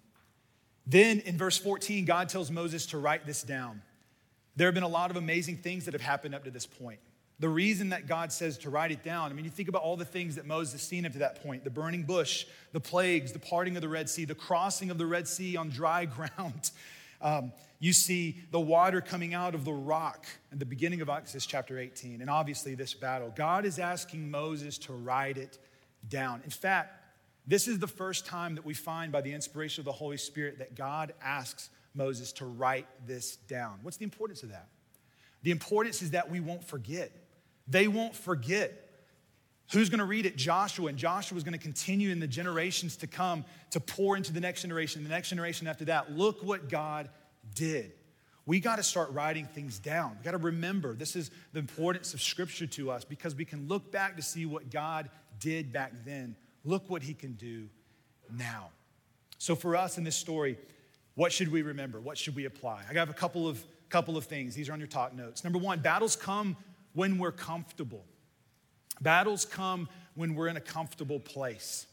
Then 0.85 1.19
in 1.21 1.37
verse 1.37 1.57
14, 1.57 2.05
God 2.05 2.29
tells 2.29 2.51
Moses 2.51 2.85
to 2.87 2.97
write 2.97 3.25
this 3.25 3.43
down. 3.43 3.81
There 4.55 4.67
have 4.67 4.73
been 4.73 4.83
a 4.83 4.87
lot 4.87 5.11
of 5.11 5.17
amazing 5.17 5.57
things 5.57 5.85
that 5.85 5.93
have 5.93 6.01
happened 6.01 6.35
up 6.35 6.43
to 6.43 6.51
this 6.51 6.65
point. 6.65 6.99
The 7.39 7.49
reason 7.49 7.89
that 7.89 8.07
God 8.07 8.31
says 8.31 8.57
to 8.59 8.69
write 8.69 8.91
it 8.91 9.03
down, 9.03 9.31
I 9.31 9.33
mean, 9.33 9.43
you 9.43 9.51
think 9.51 9.67
about 9.67 9.81
all 9.81 9.97
the 9.97 10.05
things 10.05 10.35
that 10.35 10.45
Moses 10.45 10.73
has 10.73 10.81
seen 10.81 11.05
up 11.05 11.13
to 11.13 11.19
that 11.19 11.43
point 11.43 11.63
the 11.63 11.69
burning 11.69 12.03
bush, 12.03 12.45
the 12.71 12.79
plagues, 12.79 13.31
the 13.31 13.39
parting 13.39 13.75
of 13.75 13.81
the 13.81 13.89
Red 13.89 14.09
Sea, 14.09 14.25
the 14.25 14.35
crossing 14.35 14.91
of 14.91 14.97
the 14.97 15.05
Red 15.05 15.27
Sea 15.27 15.57
on 15.57 15.69
dry 15.69 16.05
ground. 16.37 16.71
Um, 17.21 17.53
you 17.79 17.91
see 17.91 18.37
the 18.51 18.59
water 18.59 19.01
coming 19.01 19.33
out 19.33 19.55
of 19.55 19.65
the 19.65 19.73
rock 19.73 20.25
at 20.51 20.59
the 20.59 20.65
beginning 20.65 21.01
of 21.01 21.09
Exodus 21.09 21.45
chapter 21.45 21.79
18, 21.79 22.21
and 22.21 22.29
obviously 22.29 22.75
this 22.75 22.93
battle. 22.93 23.33
God 23.35 23.65
is 23.65 23.79
asking 23.79 24.29
Moses 24.29 24.77
to 24.79 24.93
write 24.93 25.37
it 25.37 25.57
down. 26.07 26.41
In 26.43 26.49
fact, 26.49 27.02
this 27.45 27.67
is 27.67 27.79
the 27.79 27.87
first 27.87 28.25
time 28.25 28.55
that 28.55 28.65
we 28.65 28.73
find 28.73 29.11
by 29.11 29.21
the 29.21 29.33
inspiration 29.33 29.81
of 29.81 29.85
the 29.85 29.91
Holy 29.91 30.17
Spirit 30.17 30.59
that 30.59 30.75
God 30.75 31.13
asks 31.21 31.69
Moses 31.93 32.31
to 32.33 32.45
write 32.45 32.87
this 33.05 33.35
down. 33.35 33.79
What's 33.81 33.97
the 33.97 34.05
importance 34.05 34.43
of 34.43 34.49
that? 34.49 34.69
The 35.43 35.51
importance 35.51 36.01
is 36.01 36.11
that 36.11 36.31
we 36.31 36.39
won't 36.39 36.63
forget. 36.63 37.11
They 37.67 37.87
won't 37.87 38.15
forget. 38.15 38.79
Who's 39.71 39.89
going 39.89 39.99
to 39.99 40.05
read 40.05 40.25
it? 40.25 40.37
Joshua. 40.37 40.87
And 40.87 40.97
Joshua 40.97 41.37
is 41.37 41.43
going 41.43 41.53
to 41.53 41.59
continue 41.59 42.11
in 42.11 42.19
the 42.19 42.27
generations 42.27 42.95
to 42.97 43.07
come 43.07 43.43
to 43.71 43.79
pour 43.79 44.15
into 44.15 44.31
the 44.31 44.39
next 44.39 44.61
generation, 44.61 45.03
the 45.03 45.09
next 45.09 45.29
generation 45.29 45.67
after 45.67 45.85
that. 45.85 46.11
Look 46.11 46.43
what 46.43 46.69
God 46.69 47.09
did. 47.55 47.91
We 48.45 48.59
got 48.59 48.75
to 48.75 48.83
start 48.83 49.11
writing 49.11 49.45
things 49.45 49.79
down. 49.79 50.17
We 50.19 50.25
got 50.25 50.31
to 50.31 50.37
remember 50.37 50.95
this 50.95 51.15
is 51.15 51.31
the 51.53 51.59
importance 51.59 52.13
of 52.13 52.21
Scripture 52.21 52.67
to 52.67 52.91
us 52.91 53.05
because 53.05 53.35
we 53.35 53.45
can 53.45 53.67
look 53.67 53.91
back 53.91 54.17
to 54.17 54.21
see 54.21 54.45
what 54.45 54.69
God 54.69 55.09
did 55.39 55.71
back 55.71 55.93
then. 56.05 56.35
Look 56.65 56.89
what 56.89 57.03
He 57.03 57.13
can 57.13 57.33
do 57.33 57.69
now. 58.31 58.69
So, 59.37 59.55
for 59.55 59.75
us 59.75 59.97
in 59.97 60.03
this 60.03 60.15
story, 60.15 60.57
what 61.15 61.31
should 61.31 61.51
we 61.51 61.61
remember? 61.61 61.99
What 61.99 62.17
should 62.17 62.35
we 62.35 62.45
apply? 62.45 62.83
I 62.89 62.93
have 62.93 63.09
a 63.09 63.13
couple 63.13 63.47
of, 63.47 63.63
couple 63.89 64.17
of 64.17 64.25
things. 64.25 64.55
These 64.55 64.69
are 64.69 64.73
on 64.73 64.79
your 64.79 64.87
talk 64.87 65.13
notes. 65.13 65.43
Number 65.43 65.59
one, 65.59 65.79
battles 65.79 66.15
come 66.15 66.57
when 66.93 67.17
we're 67.17 67.31
comfortable. 67.31 68.05
Battles 69.01 69.45
come 69.45 69.89
when 70.15 70.35
we're 70.35 70.47
in 70.47 70.57
a 70.57 70.61
comfortable 70.61 71.19
place. 71.19 71.85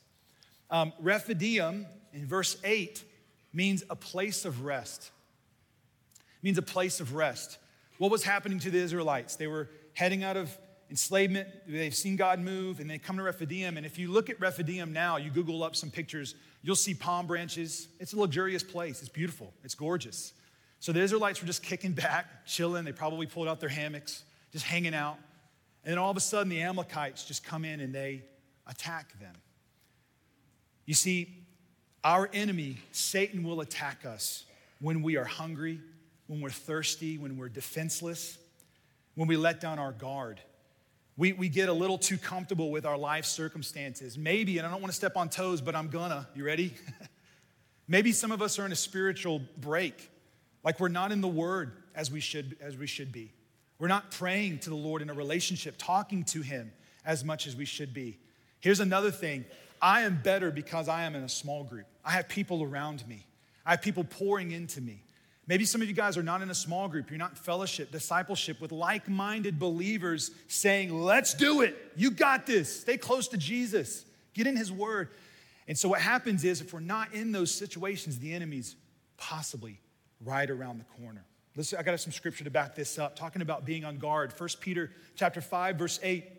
Um, 0.71 0.93
Rephidim 1.01 1.87
in 2.13 2.27
verse 2.27 2.57
8 2.65 3.03
means 3.53 3.83
a 3.91 3.97
place 3.97 4.45
of 4.45 4.65
rest. 4.65 5.11
It 6.39 6.45
means 6.45 6.59
a 6.59 6.63
place 6.63 7.01
of 7.01 7.15
rest. 7.15 7.59
What 7.99 8.11
was 8.11 8.23
happening 8.23 8.59
to 8.61 8.71
the 8.71 8.79
Israelites? 8.79 9.37
They 9.37 9.47
were 9.47 9.69
heading 9.95 10.23
out 10.23 10.37
of 10.37 10.57
enslavement. 10.91 11.49
They've 11.67 11.95
seen 11.95 12.17
God 12.17 12.41
move, 12.41 12.81
and 12.81 12.91
they 12.91 12.99
come 12.99 13.17
to 13.17 13.23
Rephidim. 13.23 13.77
And 13.77 13.87
if 13.87 13.99
you 13.99 14.11
look 14.11 14.29
at 14.29 14.41
Rephidim 14.41 14.93
now, 14.93 15.17
you 15.17 15.31
Google 15.31 15.63
up 15.63 15.77
some 15.77 15.91
pictures, 15.91 16.35
you'll 16.63 16.77
see 16.77 16.95
palm 16.95 17.27
branches. 17.27 17.89
It's 18.01 18.13
a 18.13 18.19
luxurious 18.19 18.63
place. 18.63 19.01
It's 19.01 19.09
beautiful. 19.09 19.55
It's 19.63 19.75
gorgeous. 19.75 20.33
So 20.81 20.93
the 20.93 21.01
Israelites 21.01 21.41
were 21.41 21.47
just 21.47 21.63
kicking 21.63 21.93
back, 22.07 22.47
chilling. 22.47 22.85
They 22.85 22.93
probably 22.93 23.27
pulled 23.27 23.49
out 23.49 23.61
their 23.61 23.69
hammocks, 23.69 24.25
just 24.53 24.65
hanging 24.65 24.95
out. 24.95 25.17
And 25.85 25.93
then 25.93 25.99
all 25.99 26.11
of 26.11 26.17
a 26.17 26.21
sudden, 26.21 26.49
the 26.51 26.61
Amalekites 26.61 27.25
just 27.25 27.45
come 27.45 27.65
in 27.65 27.81
and 27.81 27.95
they 27.95 28.23
attack 28.67 29.19
them. 29.19 29.35
You 30.85 30.95
see, 30.95 31.47
our 32.03 32.29
enemy, 32.33 32.79
Satan, 32.93 33.45
will 33.45 33.61
attack 33.61 34.05
us 34.05 34.45
when 34.81 35.03
we 35.03 35.17
are 35.17 35.25
hungry, 35.25 35.81
when 36.27 36.41
we're 36.41 36.51
thirsty, 36.51 37.17
when 37.17 37.37
we're 37.37 37.49
defenseless, 37.49 38.39
when 39.15 39.29
we 39.29 39.37
let 39.37 39.61
down 39.61 39.79
our 39.79 39.93
guard. 39.93 40.41
We, 41.17 41.33
we 41.33 41.49
get 41.49 41.69
a 41.69 41.73
little 41.73 41.99
too 41.99 42.17
comfortable 42.17 42.71
with 42.71 42.87
our 42.87 42.97
life 42.97 43.25
circumstances. 43.25 44.17
Maybe, 44.17 44.59
and 44.59 44.67
I 44.67 44.71
don't 44.71 44.81
want 44.81 44.93
to 44.93 44.97
step 44.97 45.17
on 45.17 45.29
toes, 45.29 45.61
but 45.61 45.75
I'm 45.75 45.89
gonna. 45.89 46.29
You 46.35 46.45
ready? 46.45 46.75
Maybe 47.89 48.13
some 48.13 48.31
of 48.33 48.41
us 48.41 48.59
are 48.59 48.65
in 48.65 48.73
a 48.73 48.77
spiritual 48.77 49.43
break, 49.59 50.11
like 50.63 50.79
we're 50.79 50.89
not 50.89 51.13
in 51.13 51.21
the 51.21 51.29
Word 51.29 51.73
as 51.95 52.11
we 52.11 52.21
should, 52.21 52.57
as 52.61 52.77
we 52.77 52.87
should 52.87 53.11
be. 53.13 53.33
We're 53.79 53.89
not 53.89 54.11
praying 54.11 54.61
to 54.61 54.71
the 54.71 54.77
Lord 54.77 55.03
in 55.03 55.11
a 55.11 55.15
relationship, 55.15 55.75
talking 55.77 56.25
to 56.27 56.43
Him 56.43 56.73
as 57.05 57.25
much 57.25 57.47
as 57.47 57.57
we 57.57 57.65
should 57.65 57.93
be. 57.93 58.19
Here's 58.61 58.81
another 58.81 59.11
thing 59.11 59.45
I 59.83 60.03
am 60.03 60.21
better 60.23 60.51
because 60.51 60.89
I 60.89 61.05
am 61.05 61.15
in 61.15 61.25
a 61.25 61.29
small 61.29 61.65
group. 61.65 61.87
I 62.05 62.13
have 62.13 62.29
people 62.29 62.63
around 62.63 63.07
me, 63.09 63.27
I 63.67 63.73
have 63.73 63.83
people 63.83 64.05
pouring 64.05 64.53
into 64.53 64.81
me. 64.81 65.03
Maybe 65.51 65.65
some 65.65 65.83
of 65.83 65.89
you 65.89 65.95
guys 65.95 66.17
are 66.17 66.23
not 66.23 66.43
in 66.43 66.51
a 66.51 66.55
small 66.55 66.87
group, 66.87 67.11
you're 67.11 67.19
not 67.19 67.31
in 67.31 67.37
fellowship, 67.37 67.91
discipleship 67.91 68.61
with 68.61 68.71
like 68.71 69.09
minded 69.09 69.59
believers 69.59 70.31
saying, 70.47 70.97
Let's 70.97 71.35
do 71.35 71.63
it. 71.63 71.77
You 71.97 72.13
got 72.13 72.47
this. 72.47 72.83
Stay 72.83 72.97
close 72.97 73.27
to 73.27 73.37
Jesus, 73.37 74.05
get 74.33 74.47
in 74.47 74.57
His 74.57 74.71
Word. 74.71 75.09
And 75.67 75.77
so, 75.77 75.89
what 75.89 76.01
happens 76.01 76.45
is, 76.45 76.61
if 76.61 76.73
we're 76.73 76.79
not 76.79 77.15
in 77.15 77.33
those 77.33 77.53
situations, 77.53 78.21
the 78.21 78.33
enemy's 78.33 78.77
possibly 79.17 79.81
right 80.25 80.49
around 80.49 80.79
the 80.79 81.03
corner. 81.03 81.25
Listen, 81.57 81.81
I 81.81 81.83
got 81.83 81.99
some 81.99 82.13
scripture 82.13 82.45
to 82.45 82.51
back 82.51 82.77
this 82.77 82.97
up, 82.97 83.17
talking 83.17 83.43
about 83.43 83.65
being 83.65 83.85
on 83.85 83.99
guard. 83.99 84.33
1 84.39 84.49
Peter 84.61 84.93
chapter 85.17 85.41
5, 85.41 85.75
verse 85.75 85.99
8. 86.01 86.31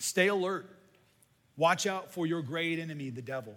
Stay 0.00 0.28
alert. 0.28 0.68
Watch 1.56 1.86
out 1.86 2.12
for 2.12 2.26
your 2.26 2.42
great 2.42 2.78
enemy, 2.78 3.08
the 3.08 3.22
devil. 3.22 3.56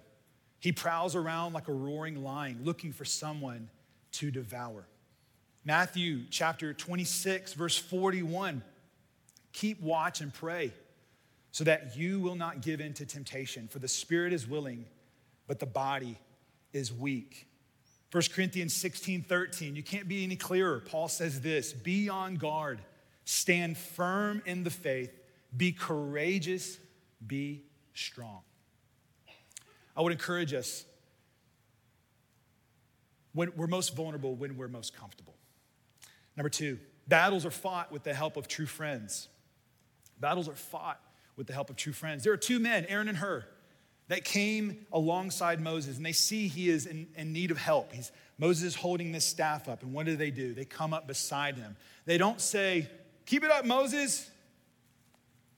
He 0.61 0.71
prowls 0.71 1.13
around 1.13 1.51
like 1.51 1.67
a 1.67 1.73
roaring 1.73 2.23
lion, 2.23 2.61
looking 2.63 2.93
for 2.93 3.03
someone 3.03 3.67
to 4.13 4.31
devour. 4.31 4.87
Matthew 5.65 6.23
chapter 6.29 6.73
26, 6.73 7.53
verse 7.53 7.77
41. 7.77 8.63
Keep 9.53 9.81
watch 9.81 10.21
and 10.21 10.33
pray 10.33 10.71
so 11.51 11.63
that 11.63 11.97
you 11.97 12.19
will 12.19 12.35
not 12.35 12.61
give 12.61 12.79
in 12.79 12.93
to 12.93 13.05
temptation. 13.05 13.67
For 13.67 13.79
the 13.79 13.87
spirit 13.87 14.31
is 14.31 14.47
willing, 14.47 14.85
but 15.47 15.59
the 15.59 15.65
body 15.65 16.19
is 16.73 16.93
weak. 16.93 17.47
1 18.11 18.23
Corinthians 18.33 18.73
16 18.73 19.23
13, 19.23 19.75
you 19.75 19.83
can't 19.83 20.07
be 20.07 20.23
any 20.23 20.35
clearer. 20.35 20.79
Paul 20.79 21.07
says 21.07 21.41
this 21.41 21.73
Be 21.73 22.07
on 22.07 22.35
guard, 22.35 22.79
stand 23.25 23.77
firm 23.77 24.41
in 24.45 24.63
the 24.63 24.69
faith, 24.69 25.11
be 25.55 25.71
courageous, 25.71 26.77
be 27.25 27.63
strong. 27.93 28.41
I 29.95 30.01
would 30.01 30.11
encourage 30.11 30.53
us 30.53 30.85
when 33.37 33.51
we're 33.55 33.67
most 33.67 33.95
vulnerable, 33.95 34.33
when 34.33 34.57
we're 34.57 34.67
most 34.67 34.97
comfortable. 34.97 35.35
Number 36.35 36.49
two, 36.49 36.79
battles 37.07 37.45
are 37.45 37.51
fought 37.51 37.91
with 37.91 38.01
the 38.01 38.13
help 38.13 38.35
of 38.35 38.47
true 38.47 38.65
friends. 38.65 39.27
Battles 40.19 40.49
are 40.49 40.55
fought 40.55 40.99
with 41.35 41.45
the 41.45 41.53
help 41.53 41.69
of 41.69 41.75
true 41.75 41.93
friends. 41.93 42.23
There 42.23 42.33
are 42.33 42.37
two 42.37 42.57
men, 42.57 42.87
Aaron 42.89 43.07
and 43.07 43.17
Hur, 43.19 43.45
that 44.07 44.25
came 44.25 44.87
alongside 44.91 45.61
Moses, 45.61 45.97
and 45.97 46.05
they 46.05 46.13
see 46.13 46.47
he 46.47 46.67
is 46.67 46.87
in, 46.87 47.09
in, 47.15 47.31
need 47.31 47.51
of 47.51 47.59
help. 47.59 47.93
He's, 47.93 48.11
Moses 48.39 48.63
is 48.63 48.75
holding 48.75 49.11
this 49.11 49.25
staff 49.25 49.69
up, 49.69 49.83
and 49.83 49.93
what 49.93 50.07
do 50.07 50.15
they 50.15 50.31
do? 50.31 50.55
They 50.55 50.65
come 50.65 50.91
up 50.91 51.05
beside 51.05 51.57
him. 51.57 51.75
They 52.05 52.17
don't 52.17 52.41
say, 52.41 52.89
Keep 53.27 53.43
it 53.43 53.51
up, 53.51 53.65
Moses. 53.65 54.31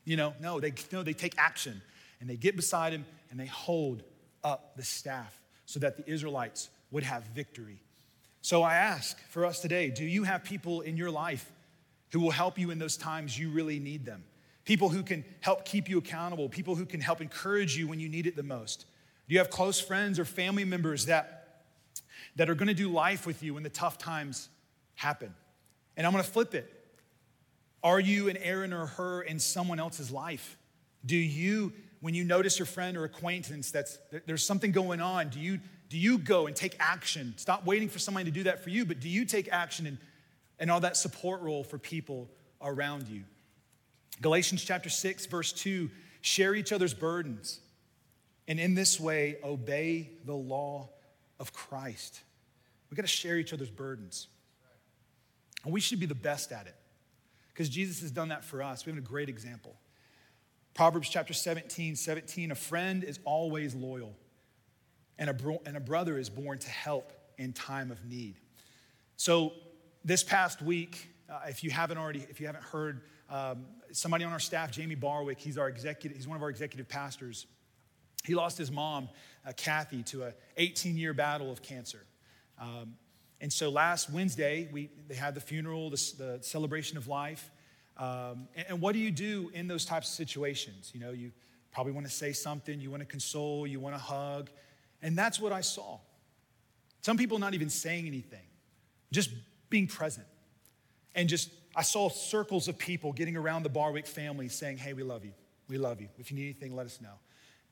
You 0.03 0.17
know, 0.17 0.33
no, 0.41 0.59
they, 0.59 0.73
no, 0.91 1.01
they 1.03 1.13
take 1.13 1.35
action, 1.37 1.81
and 2.19 2.29
they 2.29 2.35
get 2.35 2.57
beside 2.57 2.91
him, 2.91 3.05
and 3.31 3.39
they 3.39 3.45
hold 3.45 4.03
up 4.43 4.75
the 4.75 4.83
staff 4.83 5.39
so 5.65 5.79
that 5.79 5.95
the 5.95 6.11
Israelites 6.11 6.69
would 6.91 7.03
have 7.03 7.23
victory. 7.35 7.81
So 8.41 8.63
I 8.63 8.75
ask 8.75 9.19
for 9.29 9.45
us 9.45 9.59
today 9.59 9.89
do 9.89 10.05
you 10.05 10.23
have 10.23 10.43
people 10.43 10.81
in 10.81 10.97
your 10.97 11.11
life 11.11 11.51
who 12.11 12.19
will 12.19 12.31
help 12.31 12.57
you 12.57 12.71
in 12.71 12.79
those 12.79 12.97
times 12.97 13.37
you 13.37 13.49
really 13.49 13.79
need 13.79 14.05
them? 14.05 14.23
People 14.65 14.89
who 14.89 15.03
can 15.03 15.25
help 15.41 15.65
keep 15.65 15.89
you 15.89 15.97
accountable, 15.97 16.49
people 16.49 16.75
who 16.75 16.85
can 16.85 17.01
help 17.01 17.21
encourage 17.21 17.77
you 17.77 17.87
when 17.87 17.99
you 17.99 18.09
need 18.09 18.27
it 18.27 18.35
the 18.35 18.43
most. 18.43 18.85
Do 19.27 19.33
you 19.33 19.39
have 19.39 19.49
close 19.49 19.79
friends 19.79 20.19
or 20.19 20.25
family 20.25 20.65
members 20.65 21.05
that, 21.05 21.63
that 22.35 22.49
are 22.49 22.55
gonna 22.55 22.73
do 22.73 22.89
life 22.89 23.25
with 23.25 23.43
you 23.43 23.53
when 23.53 23.63
the 23.63 23.69
tough 23.69 23.97
times 23.97 24.49
happen? 24.95 25.33
And 25.97 26.05
I'm 26.05 26.13
gonna 26.13 26.23
flip 26.23 26.53
it. 26.53 26.71
Are 27.83 27.99
you 27.99 28.29
an 28.29 28.37
Aaron 28.37 28.73
or 28.73 28.87
Hur 28.87 29.21
in 29.21 29.39
someone 29.39 29.79
else's 29.79 30.11
life? 30.11 30.57
Do 31.05 31.15
you, 31.15 31.71
when 32.01 32.13
you 32.13 32.23
notice 32.23 32.59
your 32.59 32.65
friend 32.65 32.97
or 32.97 33.05
acquaintance 33.05 33.71
that's 33.71 33.97
there's 34.25 34.45
something 34.45 34.71
going 34.71 34.99
on, 34.99 35.29
do 35.29 35.39
you 35.39 35.59
do 35.89 35.97
you 35.97 36.19
go 36.19 36.45
and 36.45 36.55
take 36.55 36.75
action? 36.79 37.33
Stop 37.37 37.65
waiting 37.65 37.89
for 37.89 37.99
somebody 37.99 38.25
to 38.25 38.31
do 38.31 38.43
that 38.43 38.63
for 38.63 38.69
you, 38.69 38.85
but 38.85 38.99
do 38.99 39.09
you 39.09 39.25
take 39.25 39.49
action 39.51 39.87
and, 39.87 39.97
and 40.59 40.69
all 40.69 40.79
that 40.81 40.95
support 40.95 41.41
role 41.41 41.63
for 41.63 41.79
people 41.79 42.29
around 42.61 43.07
you? 43.07 43.23
Galatians 44.21 44.63
chapter 44.63 44.89
6, 44.89 45.25
verse 45.25 45.51
2 45.51 45.89
share 46.21 46.53
each 46.53 46.73
other's 46.73 46.93
burdens, 46.93 47.61
and 48.47 48.59
in 48.59 48.75
this 48.75 48.99
way, 48.99 49.37
obey 49.43 50.09
the 50.25 50.35
law 50.35 50.89
of 51.39 51.53
Christ. 51.53 52.21
We 52.89 52.95
got 52.95 53.03
to 53.03 53.07
share 53.07 53.37
each 53.37 53.53
other's 53.53 53.69
burdens. 53.69 54.27
And 55.63 55.73
we 55.73 55.79
should 55.79 55.99
be 55.99 56.05
the 56.05 56.15
best 56.15 56.51
at 56.51 56.67
it 56.67 56.75
because 57.53 57.69
Jesus 57.69 58.01
has 58.01 58.11
done 58.11 58.29
that 58.29 58.43
for 58.43 58.61
us. 58.61 58.85
We 58.85 58.91
have 58.91 58.97
a 58.97 59.05
great 59.05 59.29
example. 59.29 59.75
Proverbs 60.73 61.09
chapter 61.09 61.33
17, 61.33 61.95
17, 61.95 62.51
a 62.51 62.55
friend 62.55 63.03
is 63.03 63.19
always 63.25 63.75
loyal 63.75 64.15
and 65.19 65.29
a, 65.29 65.33
bro- 65.33 65.61
and 65.65 65.77
a 65.77 65.79
brother 65.79 66.17
is 66.17 66.29
born 66.29 66.57
to 66.57 66.69
help 66.69 67.13
in 67.37 67.53
time 67.53 67.91
of 67.91 68.03
need. 68.05 68.35
So, 69.17 69.53
this 70.03 70.23
past 70.23 70.61
week, 70.61 71.09
uh, 71.29 71.41
if 71.47 71.63
you 71.63 71.69
haven't 71.69 71.97
already, 71.97 72.25
if 72.29 72.39
you 72.39 72.47
haven't 72.47 72.63
heard, 72.63 73.01
um, 73.29 73.65
somebody 73.91 74.23
on 74.23 74.31
our 74.31 74.39
staff, 74.39 74.71
Jamie 74.71 74.95
Barwick, 74.95 75.39
he's 75.39 75.57
our 75.57 75.67
executive, 75.67 76.17
he's 76.17 76.27
one 76.27 76.37
of 76.37 76.41
our 76.41 76.49
executive 76.49 76.87
pastors. 76.87 77.45
He 78.23 78.33
lost 78.33 78.57
his 78.57 78.71
mom, 78.71 79.09
uh, 79.45 79.51
Kathy, 79.55 80.03
to 80.03 80.23
an 80.23 80.33
18 80.57 80.97
year 80.97 81.13
battle 81.13 81.51
of 81.51 81.61
cancer. 81.61 82.05
Um, 82.59 82.95
and 83.41 83.51
so 83.51 83.69
last 83.69 84.09
Wednesday, 84.09 84.69
we, 84.71 84.89
they 85.07 85.15
had 85.15 85.35
the 85.35 85.41
funeral, 85.41 85.89
the, 85.89 86.13
the 86.17 86.39
celebration 86.41 86.97
of 86.97 87.07
life. 87.07 87.51
Um, 87.97 88.47
and, 88.55 88.65
and, 88.69 88.81
what 88.81 88.93
do 88.93 88.99
you 88.99 89.11
do 89.11 89.51
in 89.53 89.67
those 89.67 89.85
types 89.85 90.09
of 90.09 90.15
situations? 90.15 90.91
You 90.93 91.01
know, 91.01 91.11
you 91.11 91.31
probably 91.71 91.91
want 91.91 92.05
to 92.05 92.11
say 92.11 92.31
something, 92.31 92.79
you 92.79 92.89
want 92.89 93.01
to 93.01 93.05
console, 93.05 93.67
you 93.67 93.79
want 93.79 93.95
to 93.95 94.01
hug. 94.01 94.49
And 95.01 95.17
that's 95.17 95.39
what 95.39 95.51
I 95.51 95.61
saw. 95.61 95.99
Some 97.01 97.17
people 97.17 97.39
not 97.39 97.53
even 97.53 97.69
saying 97.69 98.07
anything, 98.07 98.45
just 99.11 99.29
being 99.69 99.87
present. 99.87 100.27
And 101.15 101.29
just, 101.29 101.49
I 101.75 101.81
saw 101.81 102.09
circles 102.09 102.67
of 102.67 102.77
people 102.77 103.13
getting 103.13 103.35
around 103.35 103.63
the 103.63 103.69
Barwick 103.69 104.07
family 104.07 104.49
saying, 104.49 104.77
Hey, 104.77 104.93
we 104.93 105.03
love 105.03 105.25
you. 105.25 105.33
We 105.67 105.77
love 105.77 106.01
you. 106.01 106.09
If 106.17 106.31
you 106.31 106.37
need 106.37 106.45
anything, 106.45 106.75
let 106.75 106.85
us 106.85 106.99
know. 107.01 107.13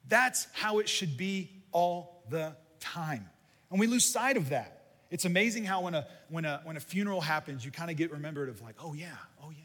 That's 0.08 0.48
how 0.54 0.80
it 0.80 0.88
should 0.88 1.18
be 1.18 1.52
all 1.72 2.24
the 2.30 2.56
time. 2.80 3.30
And 3.70 3.80
we 3.80 3.88
lose 3.88 4.06
sight 4.06 4.38
of 4.38 4.50
that. 4.50 4.74
It's 5.10 5.26
amazing 5.26 5.66
how 5.66 5.82
when 5.82 5.96
a, 5.96 6.08
when 6.30 6.46
a, 6.46 6.62
when 6.64 6.78
a 6.78 6.80
funeral 6.80 7.22
happens, 7.22 7.66
you 7.66 7.72
kind 7.72 7.90
of 7.90 7.98
get 7.98 8.12
remembered 8.12 8.50
of 8.50 8.62
like, 8.62 8.76
oh 8.80 8.94
yeah, 8.94 9.08
oh 9.44 9.50
yeah. 9.50 9.64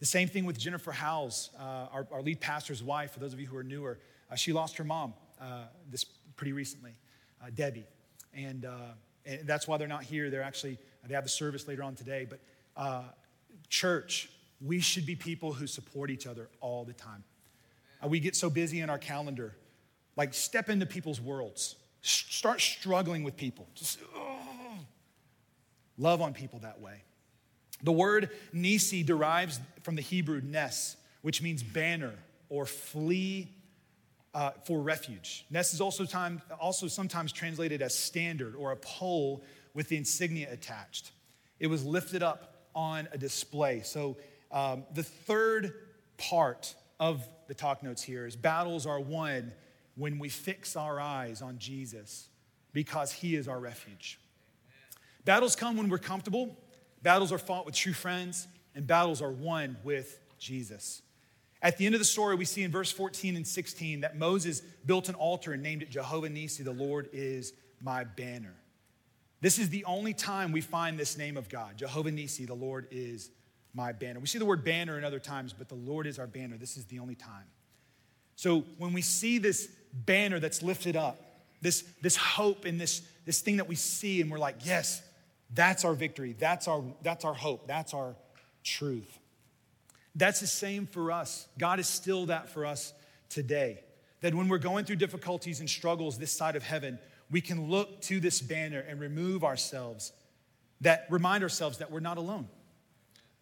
The 0.00 0.06
same 0.06 0.28
thing 0.28 0.44
with 0.44 0.58
Jennifer 0.58 0.92
Howells, 0.92 1.50
uh, 1.58 1.62
our, 1.92 2.06
our, 2.12 2.22
lead 2.22 2.40
pastor's 2.40 2.82
wife, 2.82 3.12
for 3.12 3.20
those 3.20 3.32
of 3.32 3.40
you 3.40 3.46
who 3.46 3.56
are 3.56 3.64
newer. 3.64 3.98
Uh, 4.30 4.36
she 4.36 4.52
lost 4.52 4.76
her 4.76 4.84
mom 4.84 5.14
this 5.90 6.04
pretty 6.36 6.52
recently, 6.52 6.94
uh, 7.42 7.50
Debbie. 7.54 7.86
And, 8.32 8.64
uh, 8.64 8.92
and 9.26 9.46
that's 9.46 9.68
why 9.68 9.76
they're 9.76 9.88
not 9.88 10.04
here. 10.04 10.30
They're 10.30 10.42
actually, 10.42 10.78
they 11.06 11.14
have 11.14 11.24
the 11.24 11.30
service 11.30 11.68
later 11.68 11.82
on 11.82 11.94
today. 11.94 12.26
But 12.28 12.40
uh, 12.76 13.02
church, 13.68 14.30
we 14.64 14.80
should 14.80 15.04
be 15.04 15.16
people 15.16 15.52
who 15.52 15.66
support 15.66 16.10
each 16.10 16.26
other 16.26 16.48
all 16.60 16.84
the 16.84 16.92
time. 16.92 17.24
Uh, 18.02 18.08
we 18.08 18.20
get 18.20 18.36
so 18.36 18.48
busy 18.48 18.80
in 18.80 18.88
our 18.88 18.98
calendar. 18.98 19.54
Like, 20.16 20.34
step 20.34 20.68
into 20.68 20.86
people's 20.86 21.20
worlds. 21.20 21.76
Start 22.02 22.60
struggling 22.60 23.24
with 23.24 23.36
people. 23.36 23.66
Just 23.74 23.98
oh, 24.16 24.78
love 25.96 26.22
on 26.22 26.32
people 26.32 26.60
that 26.60 26.80
way. 26.80 27.02
The 27.82 27.92
word 27.92 28.30
nissi 28.54 29.04
derives 29.04 29.60
from 29.82 29.96
the 29.96 30.02
Hebrew 30.02 30.40
nes, 30.42 30.96
which 31.22 31.42
means 31.42 31.62
banner 31.62 32.14
or 32.48 32.66
flee 32.66 33.48
uh, 34.34 34.50
for 34.64 34.80
refuge. 34.80 35.44
Nes 35.50 35.74
is 35.74 35.80
also, 35.80 36.04
time, 36.04 36.40
also 36.60 36.86
sometimes 36.86 37.32
translated 37.32 37.82
as 37.82 37.94
standard 37.94 38.54
or 38.54 38.72
a 38.72 38.76
pole 38.76 39.42
with 39.74 39.88
the 39.88 39.96
insignia 39.96 40.52
attached. 40.52 41.12
It 41.60 41.66
was 41.66 41.84
lifted 41.84 42.22
up 42.22 42.66
on 42.74 43.08
a 43.12 43.18
display. 43.18 43.82
So 43.82 44.16
um, 44.50 44.84
the 44.94 45.02
third 45.02 45.72
part 46.16 46.74
of 47.00 47.26
the 47.46 47.54
talk 47.54 47.82
notes 47.82 48.02
here 48.02 48.26
is 48.26 48.36
battles 48.36 48.86
are 48.86 49.00
won 49.00 49.52
when 49.96 50.18
we 50.18 50.28
fix 50.28 50.76
our 50.76 51.00
eyes 51.00 51.42
on 51.42 51.58
Jesus 51.58 52.28
because 52.72 53.12
he 53.12 53.34
is 53.34 53.48
our 53.48 53.58
refuge. 53.58 54.20
Battles 55.24 55.56
come 55.56 55.76
when 55.76 55.88
we're 55.88 55.98
comfortable, 55.98 56.56
battles 57.02 57.32
are 57.32 57.38
fought 57.38 57.66
with 57.66 57.74
true 57.74 57.92
friends, 57.92 58.46
and 58.74 58.86
battles 58.86 59.20
are 59.20 59.32
won 59.32 59.76
with 59.82 60.20
Jesus. 60.38 61.02
At 61.60 61.76
the 61.76 61.86
end 61.86 61.94
of 61.94 61.98
the 61.98 62.04
story, 62.04 62.36
we 62.36 62.44
see 62.44 62.62
in 62.62 62.70
verse 62.70 62.92
14 62.92 63.34
and 63.34 63.46
16 63.46 64.02
that 64.02 64.16
Moses 64.16 64.60
built 64.86 65.08
an 65.08 65.16
altar 65.16 65.52
and 65.52 65.62
named 65.62 65.82
it 65.82 65.90
Jehovah 65.90 66.28
Nissi, 66.28 66.62
the 66.62 66.70
Lord 66.70 67.08
is 67.12 67.52
my 67.80 68.04
banner. 68.04 68.54
This 69.40 69.58
is 69.58 69.68
the 69.68 69.84
only 69.84 70.14
time 70.14 70.52
we 70.52 70.60
find 70.60 70.98
this 70.98 71.16
name 71.16 71.36
of 71.36 71.48
God, 71.48 71.76
Jehovah 71.76 72.10
Nissi, 72.10 72.46
the 72.46 72.54
Lord 72.54 72.86
is 72.90 73.30
my 73.74 73.92
banner. 73.92 74.20
We 74.20 74.26
see 74.26 74.38
the 74.38 74.44
word 74.44 74.64
banner 74.64 74.98
in 74.98 75.04
other 75.04 75.20
times, 75.20 75.52
but 75.52 75.68
the 75.68 75.74
Lord 75.74 76.06
is 76.06 76.18
our 76.18 76.26
banner. 76.26 76.56
This 76.56 76.76
is 76.76 76.86
the 76.86 76.98
only 76.98 77.14
time. 77.14 77.44
So 78.36 78.64
when 78.78 78.92
we 78.92 79.02
see 79.02 79.38
this 79.38 79.68
banner 79.92 80.38
that's 80.40 80.62
lifted 80.62 80.96
up, 80.96 81.20
this, 81.60 81.82
this 82.02 82.16
hope 82.16 82.64
and 82.64 82.80
this, 82.80 83.02
this 83.26 83.40
thing 83.40 83.56
that 83.56 83.68
we 83.68 83.74
see, 83.74 84.20
and 84.20 84.30
we're 84.30 84.38
like, 84.38 84.64
yes, 84.64 85.02
that's 85.54 85.84
our 85.84 85.94
victory, 85.94 86.36
that's 86.38 86.68
our, 86.68 86.82
that's 87.02 87.24
our 87.24 87.34
hope, 87.34 87.66
that's 87.66 87.94
our 87.94 88.14
truth. 88.62 89.18
That's 90.18 90.40
the 90.40 90.46
same 90.46 90.86
for 90.86 91.12
us. 91.12 91.46
God 91.58 91.78
is 91.78 91.86
still 91.86 92.26
that 92.26 92.50
for 92.50 92.66
us 92.66 92.92
today. 93.30 93.80
That 94.20 94.34
when 94.34 94.48
we're 94.48 94.58
going 94.58 94.84
through 94.84 94.96
difficulties 94.96 95.60
and 95.60 95.70
struggles 95.70 96.18
this 96.18 96.32
side 96.32 96.56
of 96.56 96.62
heaven, 96.64 96.98
we 97.30 97.40
can 97.40 97.70
look 97.70 98.00
to 98.02 98.18
this 98.18 98.40
banner 98.40 98.80
and 98.80 99.00
remove 99.00 99.44
ourselves, 99.44 100.12
that 100.80 101.06
remind 101.08 101.44
ourselves 101.44 101.78
that 101.78 101.90
we're 101.92 102.00
not 102.00 102.18
alone. 102.18 102.48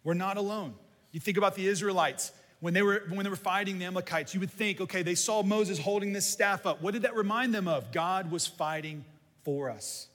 We're 0.04 0.14
not 0.14 0.36
alone. 0.36 0.74
You 1.12 1.20
think 1.20 1.38
about 1.38 1.54
the 1.54 1.66
Israelites 1.66 2.30
when 2.60 2.74
they 2.74 2.82
were 2.82 3.04
when 3.08 3.22
they 3.22 3.30
were 3.30 3.36
fighting 3.36 3.78
the 3.78 3.84
Amalekites, 3.84 4.34
you 4.34 4.40
would 4.40 4.50
think, 4.50 4.80
okay, 4.80 5.02
they 5.02 5.14
saw 5.14 5.42
Moses 5.42 5.78
holding 5.78 6.12
this 6.12 6.26
staff 6.26 6.66
up. 6.66 6.82
What 6.82 6.94
did 6.94 7.02
that 7.02 7.14
remind 7.14 7.54
them 7.54 7.68
of? 7.68 7.92
God 7.92 8.30
was 8.30 8.46
fighting 8.46 9.04
for 9.44 9.70
us. 9.70 10.08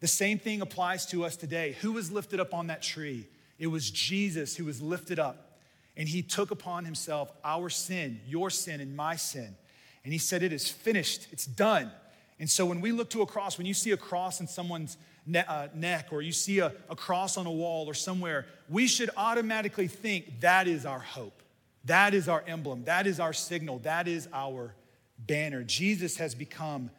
The 0.00 0.08
same 0.08 0.38
thing 0.38 0.62
applies 0.62 1.06
to 1.06 1.24
us 1.24 1.36
today. 1.36 1.76
Who 1.80 1.92
was 1.92 2.10
lifted 2.10 2.40
up 2.40 2.54
on 2.54 2.68
that 2.68 2.82
tree? 2.82 3.28
It 3.58 3.68
was 3.68 3.90
Jesus 3.90 4.56
who 4.56 4.64
was 4.64 4.80
lifted 4.82 5.18
up 5.18 5.51
and 5.96 6.08
he 6.08 6.22
took 6.22 6.50
upon 6.50 6.84
himself 6.84 7.30
our 7.44 7.68
sin, 7.68 8.20
your 8.26 8.50
sin, 8.50 8.80
and 8.80 8.96
my 8.96 9.16
sin. 9.16 9.56
And 10.04 10.12
he 10.12 10.18
said, 10.18 10.42
It 10.42 10.52
is 10.52 10.68
finished, 10.68 11.28
it's 11.32 11.46
done. 11.46 11.90
And 12.38 12.50
so 12.50 12.66
when 12.66 12.80
we 12.80 12.92
look 12.92 13.10
to 13.10 13.22
a 13.22 13.26
cross, 13.26 13.56
when 13.56 13.66
you 13.66 13.74
see 13.74 13.92
a 13.92 13.96
cross 13.96 14.40
in 14.40 14.48
someone's 14.48 14.96
ne- 15.26 15.44
uh, 15.46 15.68
neck 15.74 16.08
or 16.10 16.22
you 16.22 16.32
see 16.32 16.58
a, 16.58 16.72
a 16.90 16.96
cross 16.96 17.36
on 17.36 17.46
a 17.46 17.52
wall 17.52 17.86
or 17.86 17.94
somewhere, 17.94 18.46
we 18.68 18.86
should 18.86 19.10
automatically 19.16 19.86
think 19.86 20.40
that 20.40 20.66
is 20.66 20.84
our 20.84 20.98
hope. 20.98 21.42
That 21.84 22.14
is 22.14 22.28
our 22.28 22.42
emblem. 22.46 22.84
That 22.84 23.06
is 23.06 23.20
our 23.20 23.32
signal. 23.32 23.78
That 23.80 24.08
is 24.08 24.28
our 24.32 24.74
banner. 25.18 25.62
Jesus 25.62 26.16
has 26.16 26.34
become 26.34 26.90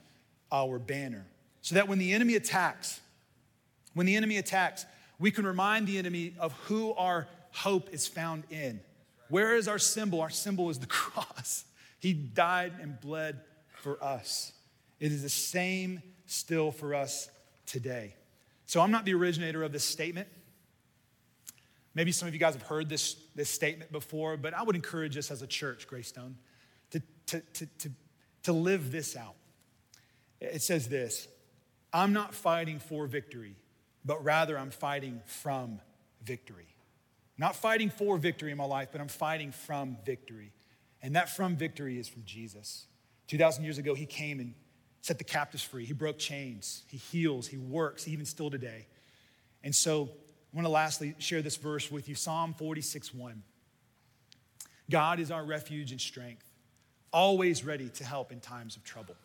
our 0.51 0.79
banner. 0.79 1.25
So 1.61 1.75
that 1.75 1.87
when 1.87 1.99
the 1.99 2.13
enemy 2.13 2.35
attacks, 2.35 3.01
when 3.93 4.05
the 4.05 4.15
enemy 4.15 4.37
attacks, 4.37 4.85
we 5.19 5.31
can 5.31 5.45
remind 5.45 5.87
the 5.87 5.97
enemy 5.97 6.35
of 6.39 6.53
who 6.53 6.93
our 6.93 7.27
hope 7.53 7.93
is 7.93 8.07
found 8.07 8.43
in. 8.49 8.81
Where 9.29 9.55
is 9.55 9.67
our 9.67 9.79
symbol? 9.79 10.21
Our 10.21 10.29
symbol 10.29 10.69
is 10.69 10.79
the 10.79 10.87
cross. 10.87 11.65
He 11.99 12.13
died 12.13 12.73
and 12.81 12.99
bled 12.99 13.39
for 13.81 14.03
us. 14.03 14.51
It 14.99 15.11
is 15.11 15.21
the 15.21 15.29
same 15.29 16.01
still 16.25 16.71
for 16.71 16.93
us 16.93 17.29
today. 17.65 18.15
So 18.65 18.81
I'm 18.81 18.91
not 18.91 19.05
the 19.05 19.13
originator 19.13 19.63
of 19.63 19.71
this 19.71 19.83
statement. 19.83 20.27
Maybe 21.95 22.11
some 22.11 22.27
of 22.27 22.33
you 22.33 22.39
guys 22.39 22.53
have 22.53 22.63
heard 22.63 22.89
this, 22.89 23.15
this 23.35 23.49
statement 23.49 23.91
before, 23.91 24.35
but 24.35 24.53
I 24.53 24.63
would 24.63 24.75
encourage 24.75 25.15
us 25.15 25.29
as 25.29 25.41
a 25.41 25.47
church, 25.47 25.87
Greystone, 25.87 26.37
to, 26.91 27.01
to, 27.27 27.39
to, 27.39 27.65
to, 27.65 27.91
to 28.43 28.53
live 28.53 28.91
this 28.91 29.15
out. 29.15 29.35
It 30.41 30.61
says 30.61 30.87
this 30.87 31.27
I'm 31.93 32.13
not 32.13 32.33
fighting 32.33 32.79
for 32.79 33.05
victory, 33.05 33.55
but 34.03 34.23
rather 34.23 34.57
I'm 34.57 34.71
fighting 34.71 35.21
from 35.25 35.79
victory. 36.23 36.72
Not 37.37 37.55
fighting 37.55 37.89
for 37.89 38.17
victory 38.17 38.51
in 38.51 38.57
my 38.57 38.65
life, 38.65 38.89
but 38.91 39.01
I'm 39.01 39.07
fighting 39.07 39.51
from 39.51 39.97
victory. 40.05 40.51
And 41.01 41.15
that 41.15 41.29
from 41.29 41.55
victory 41.55 41.99
is 41.99 42.07
from 42.07 42.23
Jesus. 42.25 42.85
2,000 43.27 43.63
years 43.63 43.77
ago, 43.77 43.93
he 43.93 44.05
came 44.05 44.39
and 44.39 44.53
set 45.01 45.17
the 45.17 45.23
captives 45.23 45.63
free. 45.63 45.85
He 45.85 45.93
broke 45.93 46.17
chains, 46.17 46.83
he 46.87 46.97
heals, 46.97 47.47
he 47.47 47.57
works, 47.57 48.07
even 48.07 48.25
still 48.25 48.49
today. 48.49 48.87
And 49.63 49.75
so 49.75 50.09
I 50.53 50.55
want 50.55 50.65
to 50.65 50.71
lastly 50.71 51.15
share 51.17 51.41
this 51.41 51.57
verse 51.57 51.91
with 51.91 52.07
you 52.07 52.15
Psalm 52.15 52.53
46 52.53 53.13
1. 53.13 53.43
God 54.89 55.19
is 55.19 55.31
our 55.31 55.43
refuge 55.43 55.91
and 55.91 55.99
strength, 55.99 56.45
always 57.11 57.63
ready 57.65 57.89
to 57.89 58.03
help 58.03 58.31
in 58.31 58.39
times 58.39 58.75
of 58.75 58.83
trouble. 58.83 59.15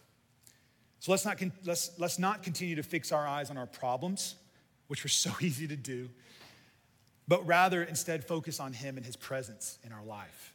So 1.00 1.12
let's 1.12 1.24
not, 1.24 1.40
let's, 1.64 1.92
let's 1.98 2.18
not 2.18 2.42
continue 2.42 2.76
to 2.76 2.82
fix 2.82 3.12
our 3.12 3.26
eyes 3.26 3.50
on 3.50 3.56
our 3.56 3.66
problems, 3.66 4.34
which 4.88 5.04
are 5.04 5.08
so 5.08 5.30
easy 5.40 5.68
to 5.68 5.76
do, 5.76 6.08
but 7.28 7.46
rather 7.46 7.82
instead 7.82 8.24
focus 8.24 8.58
on 8.58 8.72
Him 8.72 8.96
and 8.96 9.06
His 9.06 9.14
presence 9.14 9.78
in 9.84 9.92
our 9.92 10.02
life. 10.02 10.54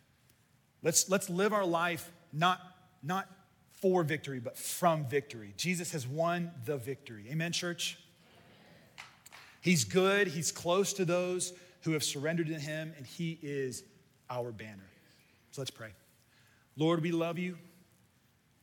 Let's, 0.81 1.09
let's 1.09 1.29
live 1.29 1.53
our 1.53 1.65
life 1.65 2.11
not, 2.33 2.59
not 3.03 3.29
for 3.73 4.03
victory, 4.03 4.39
but 4.39 4.57
from 4.57 5.05
victory. 5.05 5.53
Jesus 5.55 5.91
has 5.91 6.07
won 6.07 6.51
the 6.65 6.77
victory. 6.77 7.27
Amen, 7.29 7.51
church? 7.51 7.99
He's 9.61 9.83
good, 9.85 10.27
He's 10.27 10.51
close 10.51 10.93
to 10.93 11.05
those 11.05 11.53
who 11.81 11.91
have 11.91 12.03
surrendered 12.03 12.47
to 12.47 12.59
Him, 12.59 12.93
and 12.97 13.05
He 13.05 13.39
is 13.41 13.83
our 14.29 14.51
banner. 14.51 14.89
So 15.51 15.61
let's 15.61 15.71
pray. 15.71 15.91
Lord, 16.75 17.01
we 17.01 17.11
love 17.11 17.37
you. 17.37 17.57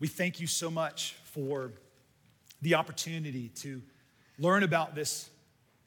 We 0.00 0.08
thank 0.08 0.40
you 0.40 0.46
so 0.46 0.70
much 0.70 1.16
for 1.24 1.72
the 2.62 2.74
opportunity 2.74 3.50
to 3.56 3.80
learn 4.38 4.62
about 4.62 4.94
this 4.94 5.30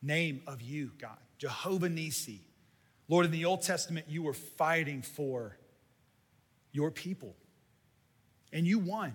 name 0.02 0.42
of 0.48 0.62
you, 0.62 0.92
God, 1.00 1.18
Jehovah 1.38 1.89
Nissi. 1.89 2.39
Lord, 3.08 3.26
in 3.26 3.32
the 3.32 3.46
Old 3.46 3.62
Testament, 3.62 4.06
you 4.10 4.24
were 4.24 4.34
fighting 4.34 5.02
for 5.02 5.58
your 6.72 6.89
people, 6.89 7.36
and 8.52 8.65
you 8.65 8.80
won. 8.80 9.13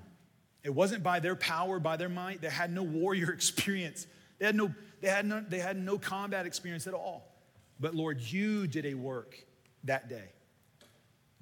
It 0.63 0.71
wasn't 0.71 1.03
by 1.03 1.21
their 1.21 1.37
power, 1.37 1.79
by 1.81 1.97
their 1.97 2.09
might. 2.09 2.41
They 2.41 2.51
had 2.51 2.73
no 2.73 2.83
warrior 2.83 3.33
experience. 3.33 4.07
They 4.39 4.47
had 4.47 4.55
no 4.55 4.75
they 5.01 5.09
had, 5.09 5.27
no, 5.27 5.41
they 5.41 5.61
had 5.61 5.77
no 5.77 5.99
combat 5.99 6.47
experience 6.47 6.87
at 6.87 6.95
all. 6.95 7.33
But 7.79 7.95
Lord, 7.95 8.21
you 8.21 8.67
did 8.67 8.85
a 8.85 8.95
work 8.95 9.37
that 9.85 10.09
day. 10.09 10.33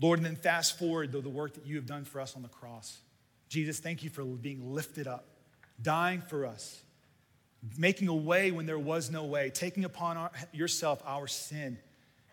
Lord, 0.01 0.19
and 0.19 0.27
then 0.27 0.37
fast 0.37 0.79
forward 0.79 1.13
though 1.13 1.23
the 1.23 1.31
work 1.31 1.55
that 1.55 1.67
you 1.67 1.77
have 1.77 1.87
done 1.87 2.05
for 2.05 2.21
us 2.21 2.37
on 2.37 2.43
the 2.43 2.49
cross. 2.49 2.99
Jesus, 3.49 3.79
thank 3.79 4.03
you 4.03 4.11
for 4.11 4.25
being 4.25 4.75
lifted 4.75 5.07
up, 5.07 5.27
dying 5.81 6.21
for 6.21 6.45
us, 6.45 6.83
making 7.77 8.09
a 8.09 8.15
way 8.15 8.51
when 8.51 8.67
there 8.67 8.79
was 8.79 9.11
no 9.11 9.25
way, 9.25 9.51
taking 9.51 9.85
upon 9.85 10.17
our, 10.17 10.31
yourself 10.53 11.03
our 11.05 11.27
sin, 11.27 11.79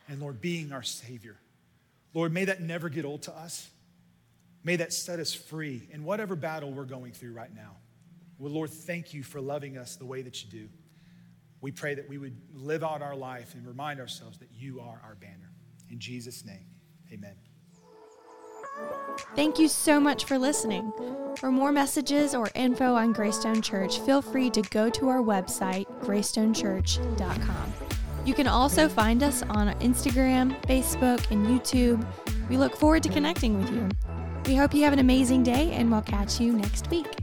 and 0.07 0.21
Lord, 0.21 0.41
being 0.41 0.71
our 0.71 0.83
Savior. 0.83 1.37
Lord, 2.13 2.33
may 2.33 2.45
that 2.45 2.61
never 2.61 2.89
get 2.89 3.05
old 3.05 3.23
to 3.23 3.35
us. 3.35 3.69
May 4.63 4.75
that 4.77 4.93
set 4.93 5.19
us 5.19 5.33
free 5.33 5.87
in 5.91 6.03
whatever 6.03 6.35
battle 6.35 6.71
we're 6.71 6.85
going 6.85 7.11
through 7.11 7.33
right 7.33 7.53
now. 7.53 7.77
Well, 8.37 8.51
Lord, 8.51 8.69
thank 8.69 9.13
you 9.13 9.23
for 9.23 9.41
loving 9.41 9.77
us 9.77 9.95
the 9.95 10.05
way 10.05 10.21
that 10.21 10.43
you 10.43 10.49
do 10.49 10.69
we 11.63 11.71
pray 11.71 11.95
that 11.95 12.09
we 12.09 12.17
would 12.17 12.35
live 12.53 12.83
out 12.83 13.01
our 13.01 13.15
life 13.15 13.53
and 13.55 13.65
remind 13.65 14.01
ourselves 14.01 14.37
that 14.39 14.49
you 14.51 14.81
are 14.81 15.01
our 15.01 15.15
banner. 15.15 15.49
In 15.89 15.97
Jesus' 15.97 16.43
name, 16.43 16.65
amen. 17.11 17.52
Thank 19.35 19.59
you 19.59 19.67
so 19.67 19.99
much 19.99 20.25
for 20.25 20.37
listening. 20.37 20.93
For 21.37 21.51
more 21.51 21.71
messages 21.71 22.35
or 22.35 22.49
info 22.55 22.93
on 22.95 23.13
Greystone 23.13 23.61
Church, 23.61 23.99
feel 23.99 24.21
free 24.21 24.49
to 24.51 24.61
go 24.61 24.89
to 24.91 25.09
our 25.09 25.21
website, 25.21 25.87
greystonechurch.com. 26.01 27.73
You 28.25 28.33
can 28.33 28.47
also 28.47 28.87
find 28.87 29.23
us 29.23 29.41
on 29.43 29.73
Instagram, 29.79 30.59
Facebook, 30.65 31.29
and 31.31 31.45
YouTube. 31.45 32.05
We 32.49 32.57
look 32.57 32.75
forward 32.75 33.03
to 33.03 33.09
connecting 33.09 33.59
with 33.59 33.71
you. 33.71 33.89
We 34.45 34.55
hope 34.55 34.73
you 34.73 34.83
have 34.83 34.93
an 34.93 34.99
amazing 34.99 35.43
day, 35.43 35.71
and 35.71 35.91
we'll 35.91 36.01
catch 36.01 36.39
you 36.39 36.53
next 36.53 36.89
week. 36.89 37.22